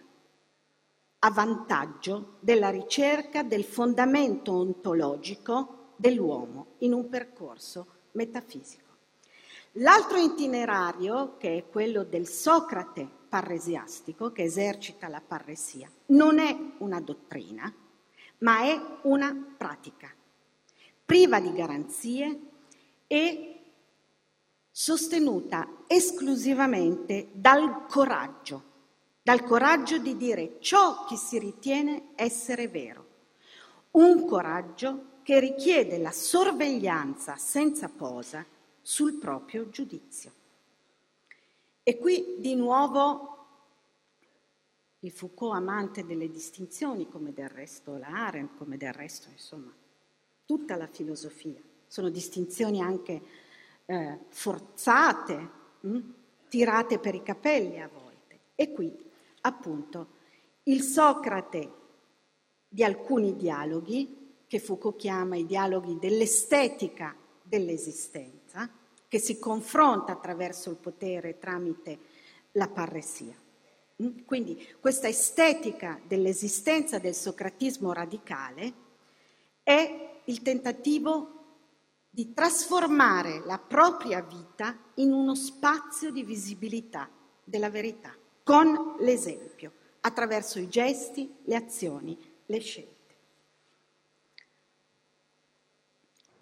[1.19, 8.84] a vantaggio della ricerca del fondamento ontologico dell'uomo in un percorso metafisico.
[9.79, 17.01] L'altro itinerario, che è quello del Socrate parresiastico, che esercita la parresia, non è una
[17.01, 17.73] dottrina,
[18.37, 20.09] ma è una pratica,
[21.03, 22.39] priva di garanzie
[23.07, 23.59] e
[24.71, 28.63] sostenuta esclusivamente dal coraggio,
[29.21, 33.07] dal coraggio di dire ciò che si ritiene essere vero,
[33.91, 38.45] un coraggio che richiede la sorveglianza senza posa
[38.85, 40.31] sul proprio giudizio.
[41.81, 43.31] E qui di nuovo
[44.99, 49.73] il Foucault amante delle distinzioni, come del resto la come del resto, insomma,
[50.45, 51.59] tutta la filosofia.
[51.87, 53.21] Sono distinzioni anche
[53.85, 55.89] eh, forzate, mh?
[55.89, 56.13] Hm,
[56.47, 58.39] tirate per i capelli a volte.
[58.53, 58.95] E qui,
[59.41, 60.07] appunto,
[60.63, 61.71] il Socrate
[62.67, 68.44] di alcuni dialoghi, che Foucault chiama i dialoghi dell'estetica dell'esistenza,
[69.15, 71.99] che si confronta attraverso il potere tramite
[72.51, 73.33] la parresia.
[74.03, 74.25] Mm?
[74.25, 78.73] Quindi questa estetica dell'esistenza del socratismo radicale
[79.63, 81.29] è il tentativo
[82.09, 87.09] di trasformare la propria vita in uno spazio di visibilità
[87.41, 88.13] della verità,
[88.43, 92.94] con l'esempio, attraverso i gesti, le azioni, le scelte.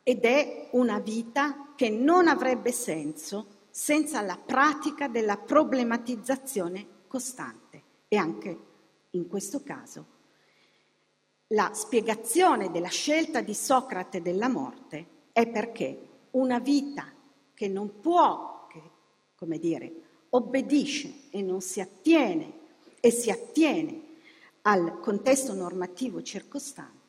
[0.03, 7.81] Ed è una vita che non avrebbe senso senza la pratica della problematizzazione costante.
[8.07, 8.57] E anche
[9.11, 10.05] in questo caso
[11.47, 17.11] la spiegazione della scelta di Socrate della morte è perché una vita
[17.53, 18.81] che non può, che,
[19.35, 19.91] come dire,
[20.29, 22.61] obbedisce e non si attiene
[22.99, 24.01] e si attiene
[24.63, 27.02] al contesto normativo circostante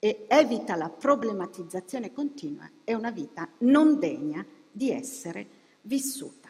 [0.00, 5.48] e evita la problematizzazione continua, è una vita non degna di essere
[5.82, 6.48] vissuta.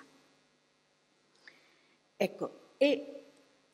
[2.16, 3.24] Ecco, e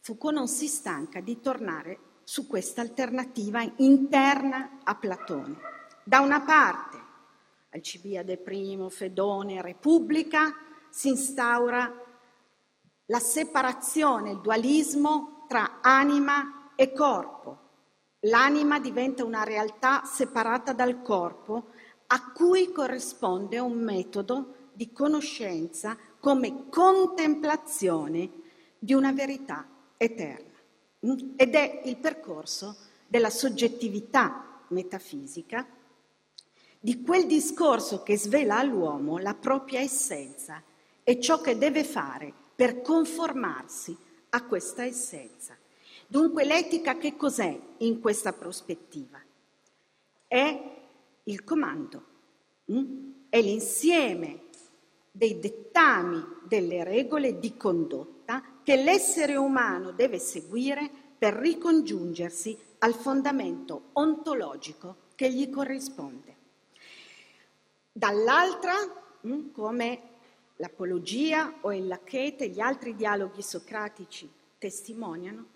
[0.01, 5.59] Foucault non si stanca di tornare su questa alternativa interna a Platone.
[6.03, 6.97] Da una parte,
[7.71, 10.55] Alcibiade I, Fedone, Repubblica,
[10.89, 11.93] si instaura
[13.07, 17.66] la separazione, il dualismo tra anima e corpo.
[18.27, 21.71] L'anima diventa una realtà separata dal corpo
[22.09, 28.31] a cui corrisponde un metodo di conoscenza come contemplazione
[28.79, 29.67] di una verità
[29.97, 30.55] eterna.
[31.37, 35.67] Ed è il percorso della soggettività metafisica,
[36.81, 40.63] di quel discorso che svela all'uomo la propria essenza
[41.03, 43.97] e ciò che deve fare per conformarsi
[44.31, 45.56] a questa essenza.
[46.07, 49.21] Dunque l'etica che cos'è in questa prospettiva?
[50.27, 50.75] È
[51.25, 52.05] il comando,
[52.67, 53.29] hm?
[53.29, 54.45] è l'insieme
[55.11, 63.91] dei dettami delle regole di condotta che l'essere umano deve seguire per ricongiungersi al fondamento
[63.95, 66.37] ontologico che gli corrisponde.
[67.91, 68.75] Dall'altra,
[69.23, 70.03] hm, come
[70.57, 75.47] l'apologia o il lachete e gli altri dialoghi socratici testimoniano,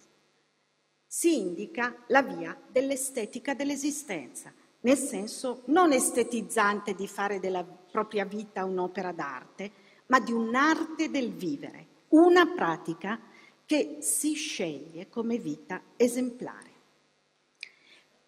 [1.12, 4.52] si indica la via dell'estetica dell'esistenza,
[4.82, 9.72] nel senso non estetizzante di fare della propria vita un'opera d'arte,
[10.06, 13.18] ma di un'arte del vivere, una pratica
[13.66, 16.70] che si sceglie come vita esemplare.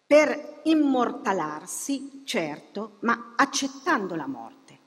[0.05, 4.79] Per immortalarsi, certo, ma accettando la morte.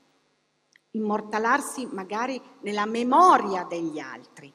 [0.91, 4.53] Immortalarsi magari nella memoria degli altri,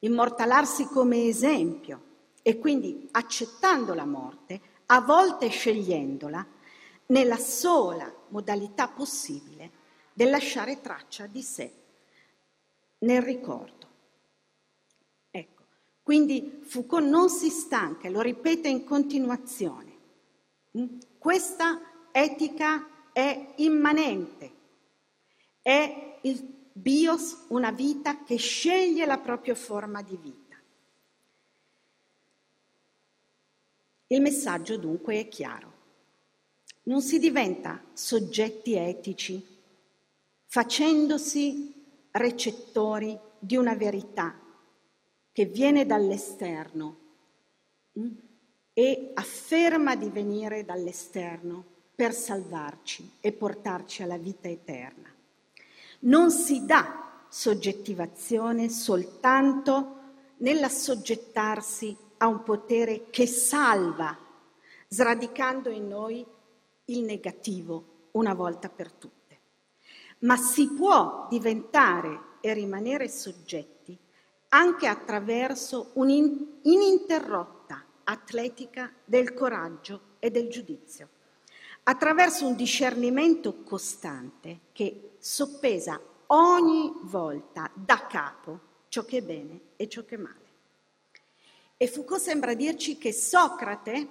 [0.00, 2.06] immortalarsi come esempio
[2.46, 6.46] e quindi accettando la morte, a volte scegliendola
[7.06, 9.70] nella sola modalità possibile
[10.12, 11.72] del lasciare traccia di sé
[12.98, 13.88] nel ricordo.
[15.28, 15.62] Ecco,
[16.04, 19.98] quindi Foucault non si stanca, lo ripete in continuazione.
[20.78, 20.98] Mm?
[21.18, 21.80] Questa
[22.12, 24.52] etica è immanente,
[25.62, 30.45] è il bios, una vita che sceglie la propria forma di vita.
[34.08, 35.72] Il messaggio dunque è chiaro.
[36.84, 39.44] Non si diventa soggetti etici
[40.46, 41.74] facendosi
[42.12, 44.38] recettori di una verità
[45.32, 46.96] che viene dall'esterno
[47.98, 48.12] mm,
[48.72, 55.12] e afferma di venire dall'esterno per salvarci e portarci alla vita eterna.
[56.00, 59.94] Non si dà soggettivazione soltanto
[60.38, 64.16] nell'assoggettarsi a un potere che salva,
[64.88, 66.24] sradicando in noi
[66.86, 69.14] il negativo una volta per tutte.
[70.20, 73.98] Ma si può diventare e rimanere soggetti
[74.48, 81.08] anche attraverso un'ininterrotta atletica del coraggio e del giudizio,
[81.82, 89.88] attraverso un discernimento costante che soppesa ogni volta da capo ciò che è bene e
[89.88, 90.45] ciò che è male.
[91.78, 94.08] E Foucault sembra dirci che Socrate,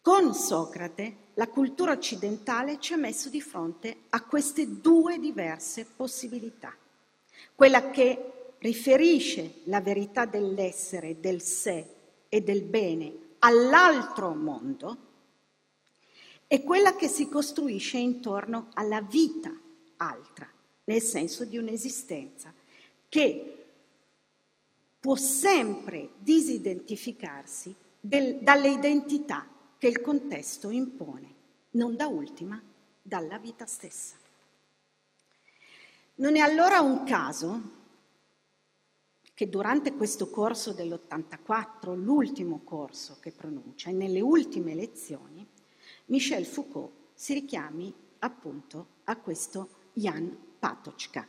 [0.00, 6.74] con Socrate, la cultura occidentale ci ha messo di fronte a queste due diverse possibilità.
[7.54, 11.86] Quella che riferisce la verità dell'essere, del sé
[12.28, 14.96] e del bene all'altro mondo
[16.46, 19.50] e quella che si costruisce intorno alla vita
[19.98, 20.50] altra,
[20.84, 22.52] nel senso di un'esistenza
[23.08, 23.59] che
[25.00, 29.46] può sempre disidentificarsi del, dalle identità
[29.78, 31.34] che il contesto impone,
[31.70, 32.62] non da ultima
[33.00, 34.16] dalla vita stessa.
[36.16, 37.78] Non è allora un caso
[39.32, 45.46] che durante questo corso dell'84, l'ultimo corso che pronuncia, e nelle ultime lezioni,
[46.06, 51.26] Michel Foucault si richiami appunto a questo Jan Patočka,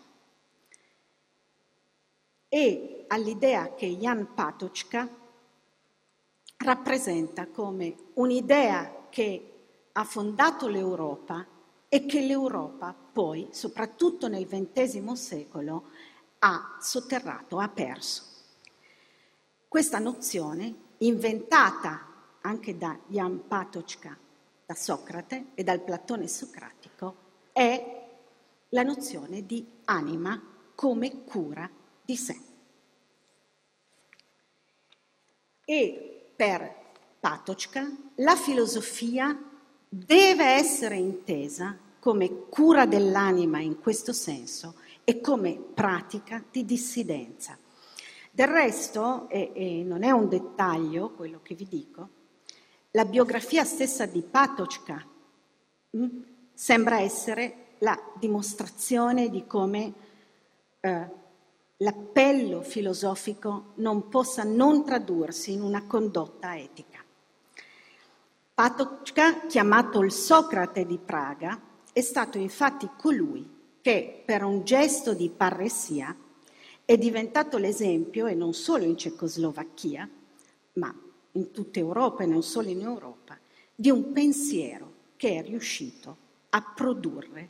[2.53, 5.07] e all'idea che Jan Patočka
[6.57, 9.53] rappresenta come un'idea che
[9.93, 11.47] ha fondato l'Europa
[11.87, 15.91] e che l'Europa poi, soprattutto nel XX secolo,
[16.39, 18.23] ha sotterrato, ha perso.
[19.69, 22.05] Questa nozione, inventata
[22.41, 24.17] anche da Jan Patočka,
[24.65, 27.15] da Socrate e dal Platone socratico,
[27.53, 28.09] è
[28.69, 30.41] la nozione di anima
[30.75, 31.79] come cura
[32.11, 32.37] di sé.
[35.63, 36.79] E per
[37.21, 39.37] Patočka la filosofia
[39.87, 47.57] deve essere intesa come cura dell'anima in questo senso e come pratica di dissidenza.
[48.29, 52.09] Del resto, e, e non è un dettaglio quello che vi dico,
[52.91, 55.05] la biografia stessa di Patočka
[55.91, 56.21] mh, mm,
[56.53, 59.93] sembra essere la dimostrazione di come
[60.81, 61.19] eh,
[61.81, 67.03] l'appello filosofico non possa non tradursi in una condotta etica.
[68.53, 71.59] Patočka, chiamato il Socrate di Praga,
[71.91, 76.15] è stato infatti colui che per un gesto di parressia
[76.85, 80.07] è diventato l'esempio, e non solo in Cecoslovacchia,
[80.73, 80.95] ma
[81.33, 83.39] in tutta Europa e non solo in Europa,
[83.73, 86.17] di un pensiero che è riuscito
[86.49, 87.49] a produrre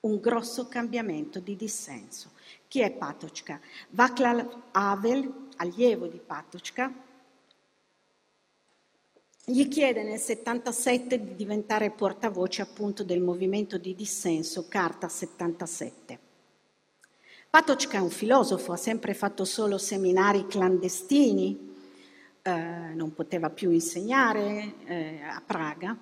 [0.00, 2.30] un grosso cambiamento di dissenso.
[2.70, 3.58] Chi è Patočka?
[3.88, 6.94] Václav Havel, allievo di Patočka,
[9.44, 16.18] gli chiede nel 77 di diventare portavoce appunto del movimento di dissenso Carta 77.
[17.50, 21.74] Patočka è un filosofo, ha sempre fatto solo seminari clandestini,
[22.40, 22.52] eh,
[22.94, 25.98] non poteva più insegnare eh, a Praga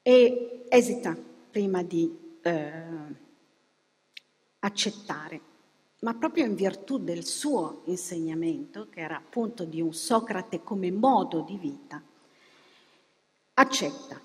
[0.00, 1.14] e esita
[1.50, 3.24] prima di eh,
[4.66, 5.40] accettare,
[6.00, 11.40] ma proprio in virtù del suo insegnamento, che era appunto di un Socrate come modo
[11.40, 12.02] di vita,
[13.54, 14.20] accetta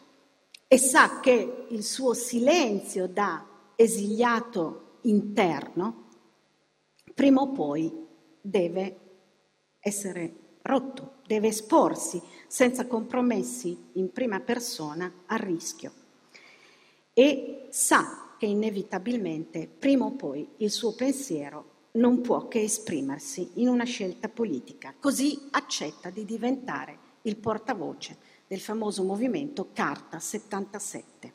[0.68, 6.08] e sa che il suo silenzio da esiliato interno
[7.14, 8.08] prima o poi
[8.42, 9.00] deve
[9.80, 15.92] essere rotto, deve esporsi senza compromessi in prima persona al rischio.
[17.14, 23.68] E sa che inevitabilmente prima o poi il suo pensiero non può che esprimersi in
[23.68, 24.96] una scelta politica.
[25.00, 28.18] Così accetta di diventare il portavoce
[28.48, 31.34] del famoso movimento Carta 77.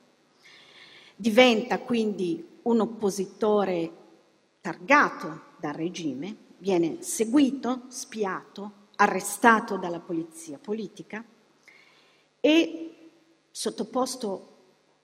[1.14, 3.92] Diventa quindi un oppositore
[4.60, 11.24] targato dal regime, viene seguito, spiato, arrestato dalla polizia politica
[12.40, 12.94] e
[13.48, 14.54] sottoposto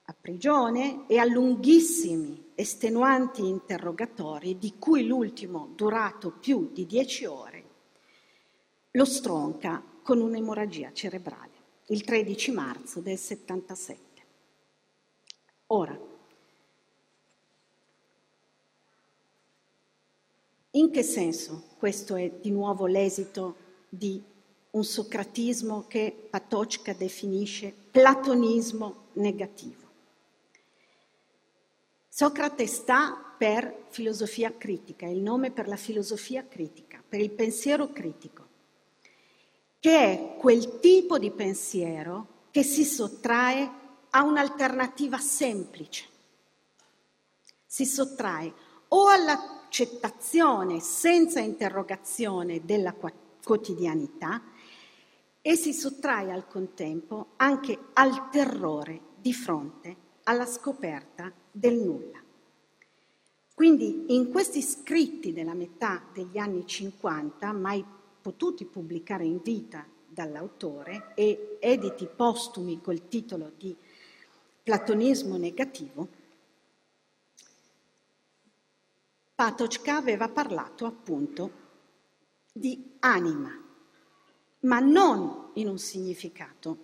[0.05, 7.63] a prigione e a lunghissimi, estenuanti interrogatori, di cui l'ultimo durato più di dieci ore,
[8.91, 11.51] lo stronca con un'emorragia cerebrale
[11.87, 14.01] il 13 marzo del 77.
[15.67, 15.99] Ora,
[20.71, 23.55] in che senso questo è di nuovo l'esito
[23.89, 24.21] di
[24.71, 29.82] un socratismo che Patočka definisce platonismo negativo?
[32.15, 38.47] Socrate sta per filosofia critica, il nome per la filosofia critica, per il pensiero critico,
[39.79, 43.67] che è quel tipo di pensiero che si sottrae
[44.11, 46.05] a un'alternativa semplice,
[47.65, 48.53] si sottrae
[48.89, 52.93] o all'accettazione senza interrogazione della
[53.43, 54.39] quotidianità
[55.41, 62.21] e si sottrae al contempo anche al terrore di fronte alla scoperta del nulla.
[63.53, 67.85] Quindi in questi scritti della metà degli anni 50, mai
[68.21, 73.75] potuti pubblicare in vita dall'autore e editi postumi col titolo di
[74.63, 76.07] Platonismo negativo,
[79.35, 81.51] Patočka aveva parlato appunto
[82.51, 83.51] di anima,
[84.61, 86.77] ma non in un significato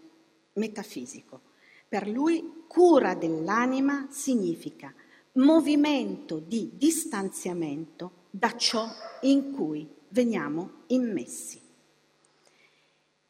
[0.53, 1.48] metafisico.
[1.89, 4.93] Per lui cura dell'anima significa
[5.33, 8.87] movimento di distanziamento da ciò
[9.21, 11.59] in cui veniamo immessi.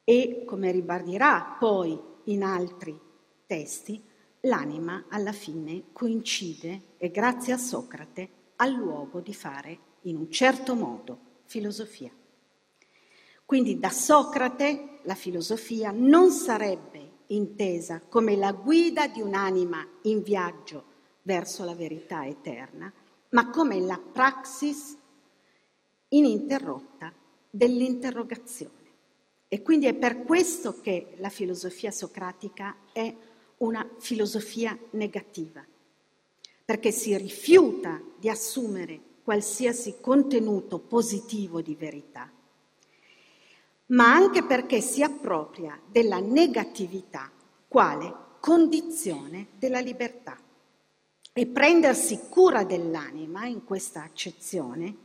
[0.03, 2.99] E, come ribadirà poi in altri
[3.45, 4.03] testi,
[4.41, 10.75] l'anima alla fine coincide, e grazie a Socrate, al luogo di fare in un certo
[10.75, 12.11] modo filosofia.
[13.45, 16.98] Quindi da Socrate la filosofia non sarebbe
[17.29, 20.83] intesa come la guida di un'anima in viaggio
[21.23, 22.91] verso la verità eterna,
[23.29, 24.97] ma come la praxis
[26.09, 27.13] ininterrotta
[27.49, 28.77] dell'interrogazione.
[29.47, 33.13] E quindi è per questo che la filosofia socratica è
[33.57, 35.65] una filosofia negativa,
[36.65, 42.31] perché si rifiuta di assumere qualsiasi contenuto positivo di verità
[43.89, 47.31] ma anche perché si appropria della negatività
[47.67, 50.37] quale condizione della libertà.
[51.31, 54.95] E prendersi cura dell'anima in questa accezione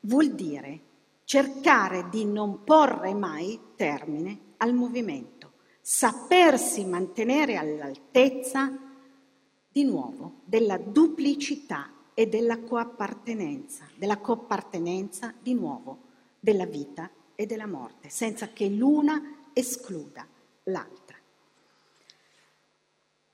[0.00, 0.80] vuol dire
[1.24, 8.78] cercare di non porre mai termine al movimento, sapersi mantenere all'altezza
[9.68, 15.98] di nuovo della duplicità e della coappartenenza, della coappartenenza di nuovo
[16.38, 20.26] della vita e della morte, senza che l'una escluda
[20.64, 21.16] l'altra.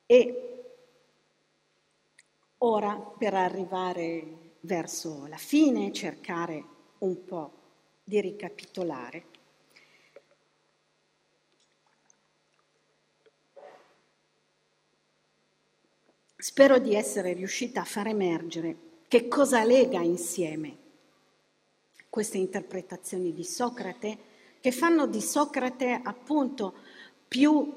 [0.07, 0.65] E
[2.59, 6.65] ora, per arrivare verso la fine cercare
[6.99, 7.53] un po'
[8.05, 9.25] di ricapitolare.
[16.37, 18.77] Spero di essere riuscita a far emergere
[19.09, 20.89] che cosa lega insieme
[22.11, 24.19] queste interpretazioni di Socrate,
[24.61, 26.75] che fanno di Socrate appunto
[27.27, 27.73] più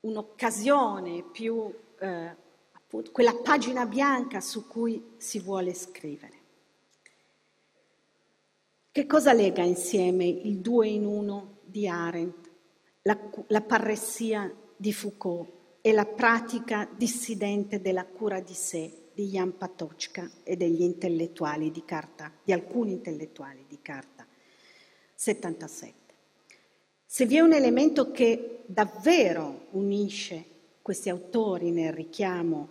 [0.00, 2.36] un'occasione, più eh,
[2.72, 6.40] appunto, quella pagina bianca su cui si vuole scrivere.
[8.90, 12.50] Che cosa lega insieme il due in uno di Arendt,
[13.02, 19.56] la, la parressia di Foucault e la pratica dissidente della cura di sé di Jan
[19.58, 24.24] Patočka e degli intellettuali di carta, di alcuni intellettuali di carta
[25.14, 25.94] 77.
[27.04, 30.44] Se vi è un elemento che davvero unisce
[30.80, 32.68] questi autori nel richiamo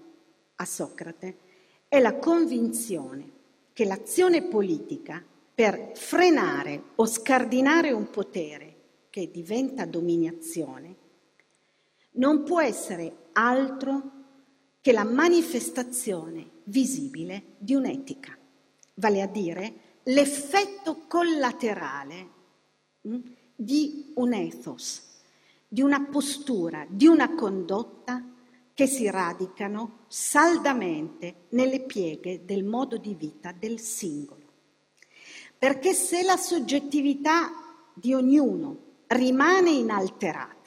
[0.55, 1.37] a Socrate,
[1.89, 3.29] è la convinzione
[3.73, 8.75] che l'azione politica per frenare o scardinare un potere
[9.09, 10.95] che diventa dominazione
[12.13, 14.19] non può essere altro
[14.81, 18.37] che la manifestazione visibile di un'etica,
[18.95, 22.29] vale a dire l'effetto collaterale
[23.07, 23.19] mm,
[23.55, 25.03] di un ethos,
[25.67, 28.25] di una postura, di una condotta
[28.73, 34.39] che si radicano saldamente nelle pieghe del modo di vita del singolo.
[35.57, 37.51] Perché se la soggettività
[37.93, 40.60] di ognuno rimane inalterata,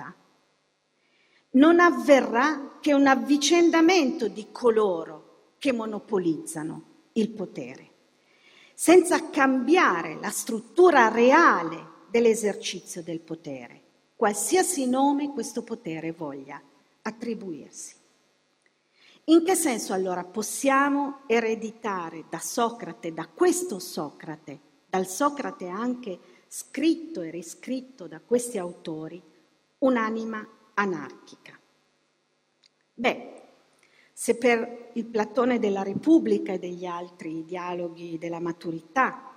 [1.54, 6.82] non avverrà che un avvicendamento di coloro che monopolizzano
[7.12, 7.90] il potere,
[8.74, 13.82] senza cambiare la struttura reale dell'esercizio del potere,
[14.16, 16.60] qualsiasi nome questo potere voglia
[17.02, 17.94] attribuirsi.
[19.26, 27.22] In che senso allora possiamo ereditare da Socrate, da questo Socrate, dal Socrate anche scritto
[27.22, 29.22] e riscritto da questi autori,
[29.78, 31.58] un'anima anarchica.
[32.94, 33.42] Beh,
[34.12, 39.32] se per il Platone della Repubblica e degli altri dialoghi della maturità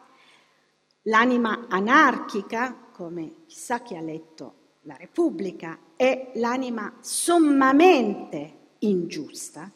[1.04, 9.72] l'anima anarchica, come chissà chi ha letto la Repubblica, è l'anima sommamente ingiusta,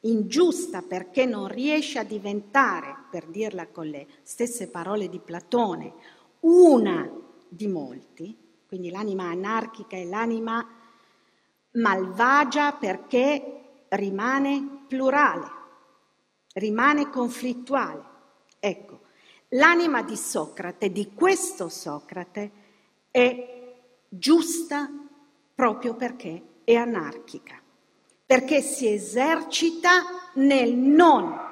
[0.00, 5.92] ingiusta perché non riesce a diventare, per dirla con le stesse parole di Platone,
[6.40, 7.08] una
[7.48, 8.36] di molti,
[8.66, 10.66] quindi l'anima anarchica è l'anima
[11.76, 15.50] malvagia perché rimane plurale,
[16.54, 18.04] rimane conflittuale.
[18.58, 19.00] Ecco,
[19.50, 22.50] l'anima di Socrate, di questo Socrate,
[23.10, 23.74] è
[24.08, 24.90] giusta
[25.54, 27.60] proprio perché è anarchica,
[28.24, 31.44] perché si esercita nel non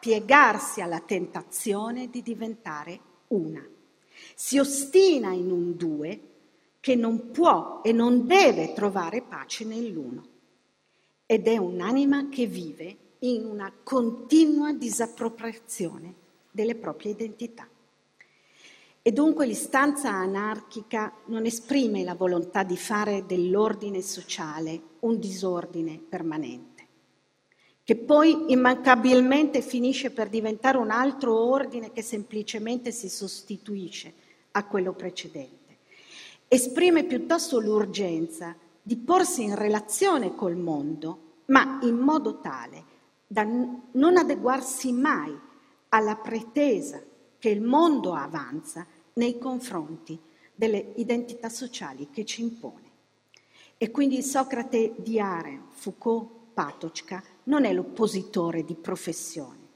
[0.00, 3.66] piegarsi alla tentazione di diventare una.
[4.34, 6.20] Si ostina in un due
[6.80, 10.26] che non può e non deve trovare pace nell'uno.
[11.26, 16.14] Ed è un'anima che vive in una continua disappropriazione
[16.50, 17.68] delle proprie identità.
[19.02, 26.86] E dunque l'istanza anarchica non esprime la volontà di fare dell'ordine sociale un disordine permanente,
[27.82, 34.12] che poi immancabilmente finisce per diventare un altro ordine che semplicemente si sostituisce
[34.52, 35.57] a quello precedente
[36.48, 42.96] esprime piuttosto l'urgenza di porsi in relazione col mondo, ma in modo tale
[43.26, 45.38] da non adeguarsi mai
[45.90, 47.00] alla pretesa
[47.38, 50.18] che il mondo avanza nei confronti
[50.54, 52.86] delle identità sociali che ci impone.
[53.76, 59.68] E quindi Socrate di Arendt, Foucault, Patočka non è l'oppositore di professione,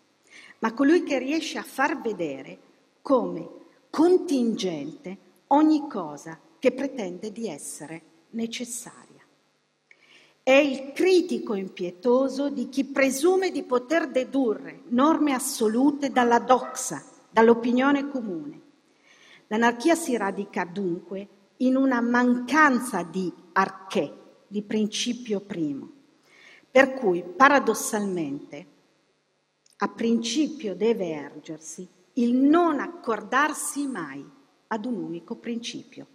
[0.60, 2.58] ma colui che riesce a far vedere
[3.02, 3.48] come
[3.90, 5.18] contingente
[5.48, 9.20] ogni cosa che pretende di essere necessaria.
[10.44, 18.08] È il critico impietoso di chi presume di poter dedurre norme assolute dalla doxa, dall'opinione
[18.08, 18.60] comune.
[19.48, 25.90] L'anarchia si radica dunque in una mancanza di arché, di principio primo,
[26.70, 28.66] per cui paradossalmente
[29.78, 34.24] a principio deve ergersi il non accordarsi mai
[34.68, 36.06] ad un unico principio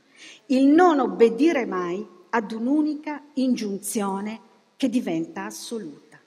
[0.48, 4.40] il non obbedire mai ad un'unica ingiunzione
[4.76, 6.20] che diventa assoluta.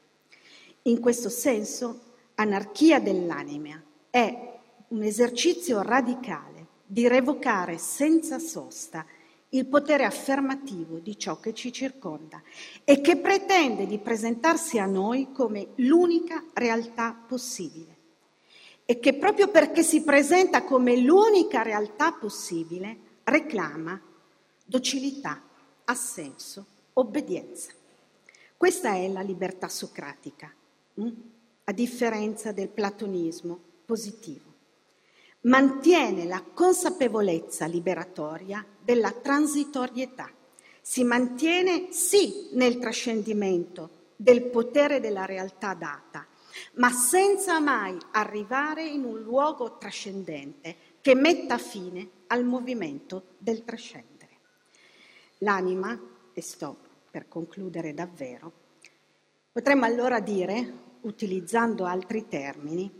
[0.83, 2.01] In questo senso,
[2.35, 9.05] anarchia dell'anima è un esercizio radicale di revocare senza sosta
[9.51, 12.41] il potere affermativo di ciò che ci circonda
[12.85, 17.97] e che pretende di presentarsi a noi come l'unica realtà possibile,
[18.85, 23.99] e che proprio perché si presenta come l'unica realtà possibile, reclama
[24.65, 25.41] docilità,
[25.85, 27.73] assenso, obbedienza.
[28.57, 30.53] Questa è la libertà socratica,
[30.95, 31.09] hm?
[31.65, 34.49] a differenza del platonismo positivo.
[35.43, 40.31] Mantiene la consapevolezza liberatoria della transitorietà.
[40.83, 46.27] Si mantiene sì nel trascendimento del potere della realtà data,
[46.75, 54.09] ma senza mai arrivare in un luogo trascendente che metta fine al movimento del trascendere.
[55.39, 55.99] L'anima,
[56.33, 56.77] e sto
[57.11, 58.53] per concludere davvero,
[59.53, 60.73] potremmo allora dire,
[61.03, 62.91] utilizzando altri termini,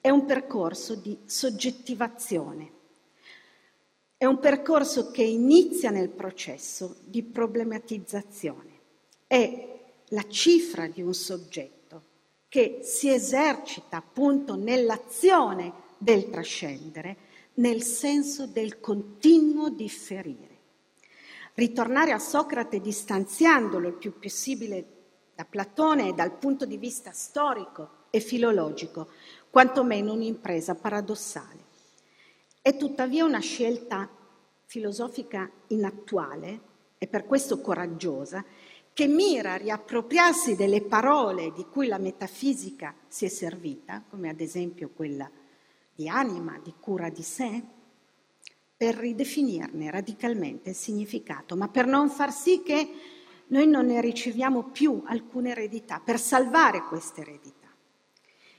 [0.00, 2.72] è un percorso di soggettivazione,
[4.16, 8.78] è un percorso che inizia nel processo di problematizzazione,
[9.26, 11.76] è la cifra di un soggetto
[12.48, 17.16] che si esercita appunto nell'azione del trascendere,
[17.58, 20.56] nel senso del continuo differire.
[21.54, 24.96] Ritornare a Socrate distanziandolo il più possibile
[25.34, 29.08] da Platone e dal punto di vista storico e filologico,
[29.50, 31.66] quantomeno un'impresa paradossale.
[32.62, 34.08] È tuttavia una scelta
[34.64, 36.60] filosofica inattuale
[36.98, 38.44] e per questo coraggiosa,
[38.92, 44.40] che mira a riappropriarsi delle parole di cui la metafisica si è servita, come ad
[44.40, 45.30] esempio quella
[45.98, 47.60] di anima, di cura di sé,
[48.76, 52.88] per ridefinirne radicalmente il significato, ma per non far sì che
[53.48, 57.66] noi non ne riceviamo più alcuna eredità, per salvare questa eredità.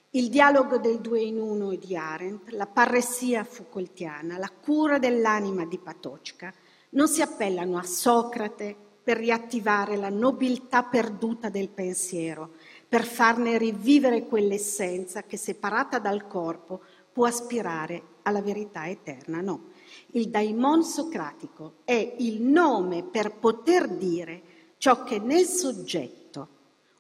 [0.10, 5.78] Il dialogo del due in uno di Arendt, la parressia Foucaultiana, la cura dell'anima di
[5.78, 6.54] Patočka
[6.90, 8.76] non si appellano a Socrate,
[9.10, 12.52] per riattivare la nobiltà perduta del pensiero,
[12.88, 16.82] per farne rivivere quell'essenza che separata dal corpo
[17.20, 19.42] può aspirare alla verità eterna.
[19.42, 19.72] No,
[20.12, 24.42] il daimon socratico è il nome per poter dire
[24.78, 26.48] ciò che nel soggetto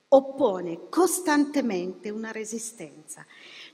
[0.10, 3.26] oppone costantemente una resistenza,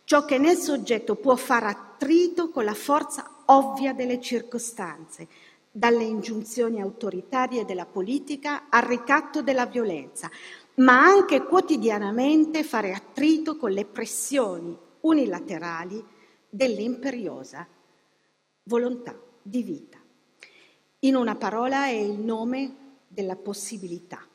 [0.04, 5.28] ciò che nel soggetto può far attrito con la forza ovvia delle circostanze,
[5.72, 10.30] dalle ingiunzioni autoritarie della politica al ricatto della violenza,
[10.76, 16.14] ma anche quotidianamente fare attrito con le pressioni unilaterali
[16.56, 17.68] dell'imperiosa
[18.64, 20.02] volontà di vita.
[21.00, 24.26] In una parola è il nome della possibilità,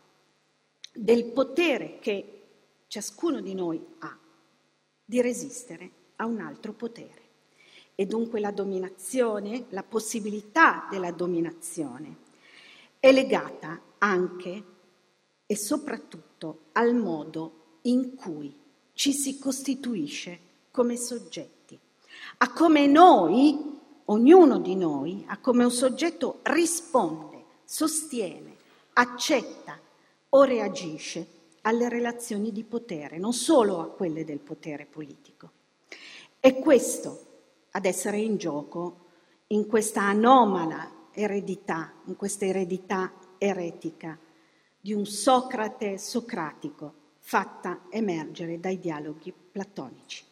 [0.93, 2.43] del potere che
[2.89, 4.19] ciascuno di noi ha
[5.03, 7.29] di resistere a un altro potere
[7.95, 12.29] e dunque la dominazione, la possibilità della dominazione,
[12.99, 14.65] è legata anche
[15.47, 18.55] e soprattutto al modo in cui
[18.93, 21.60] ci si costituisce come soggetti,
[22.39, 28.57] a come noi, ognuno di noi, a come un soggetto risponde, sostiene,
[28.95, 29.79] accetta
[30.31, 31.27] o reagisce
[31.63, 35.51] alle relazioni di potere, non solo a quelle del potere politico.
[36.39, 37.27] È questo
[37.73, 39.09] ad essere in gioco
[39.49, 44.19] in questa anomala eredità, in questa eredità eretica
[44.81, 50.25] di un Socrate socratico fatta emergere dai dialoghi platonici.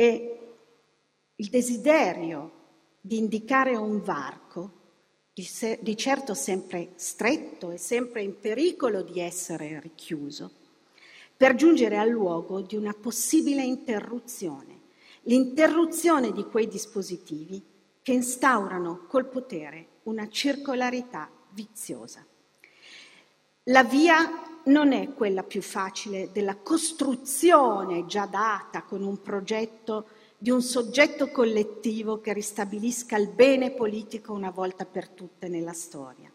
[0.00, 0.38] E
[1.34, 2.52] il desiderio
[3.00, 4.72] di indicare un varco,
[5.32, 10.52] di, se, di certo sempre stretto e sempre in pericolo di essere richiuso,
[11.36, 14.76] per giungere al luogo di una possibile interruzione
[15.22, 17.62] l'interruzione di quei dispositivi
[18.02, 22.24] che instaurano col potere una circolarità viziosa.
[23.64, 30.08] La via non è quella più facile della costruzione già data con un progetto
[30.38, 36.32] di un soggetto collettivo che ristabilisca il bene politico una volta per tutte nella storia,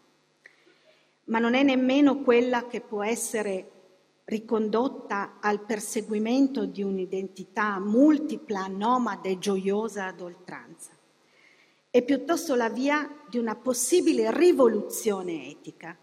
[1.24, 3.70] ma non è nemmeno quella che può essere
[4.24, 10.90] ricondotta al perseguimento di un'identità multipla, nomade e gioiosa ad oltranza.
[11.88, 15.96] È piuttosto la via di una possibile rivoluzione etica,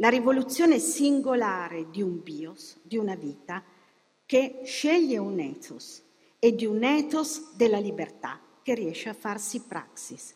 [0.00, 3.62] la rivoluzione singolare di un bios, di una vita,
[4.24, 6.02] che sceglie un ethos
[6.38, 10.34] e di un ethos della libertà che riesce a farsi praxis,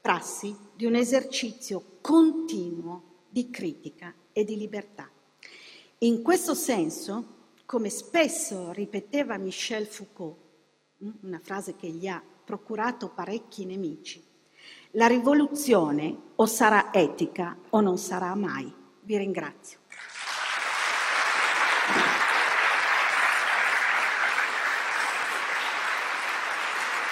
[0.00, 5.08] prassi di un esercizio continuo di critica e di libertà.
[5.98, 10.36] In questo senso, come spesso ripeteva Michel Foucault,
[11.04, 14.22] mm, una frase che gli ha procurato parecchi nemici,
[14.92, 18.79] la rivoluzione o sarà etica o non sarà mai.
[19.10, 19.79] Vi ringrazio.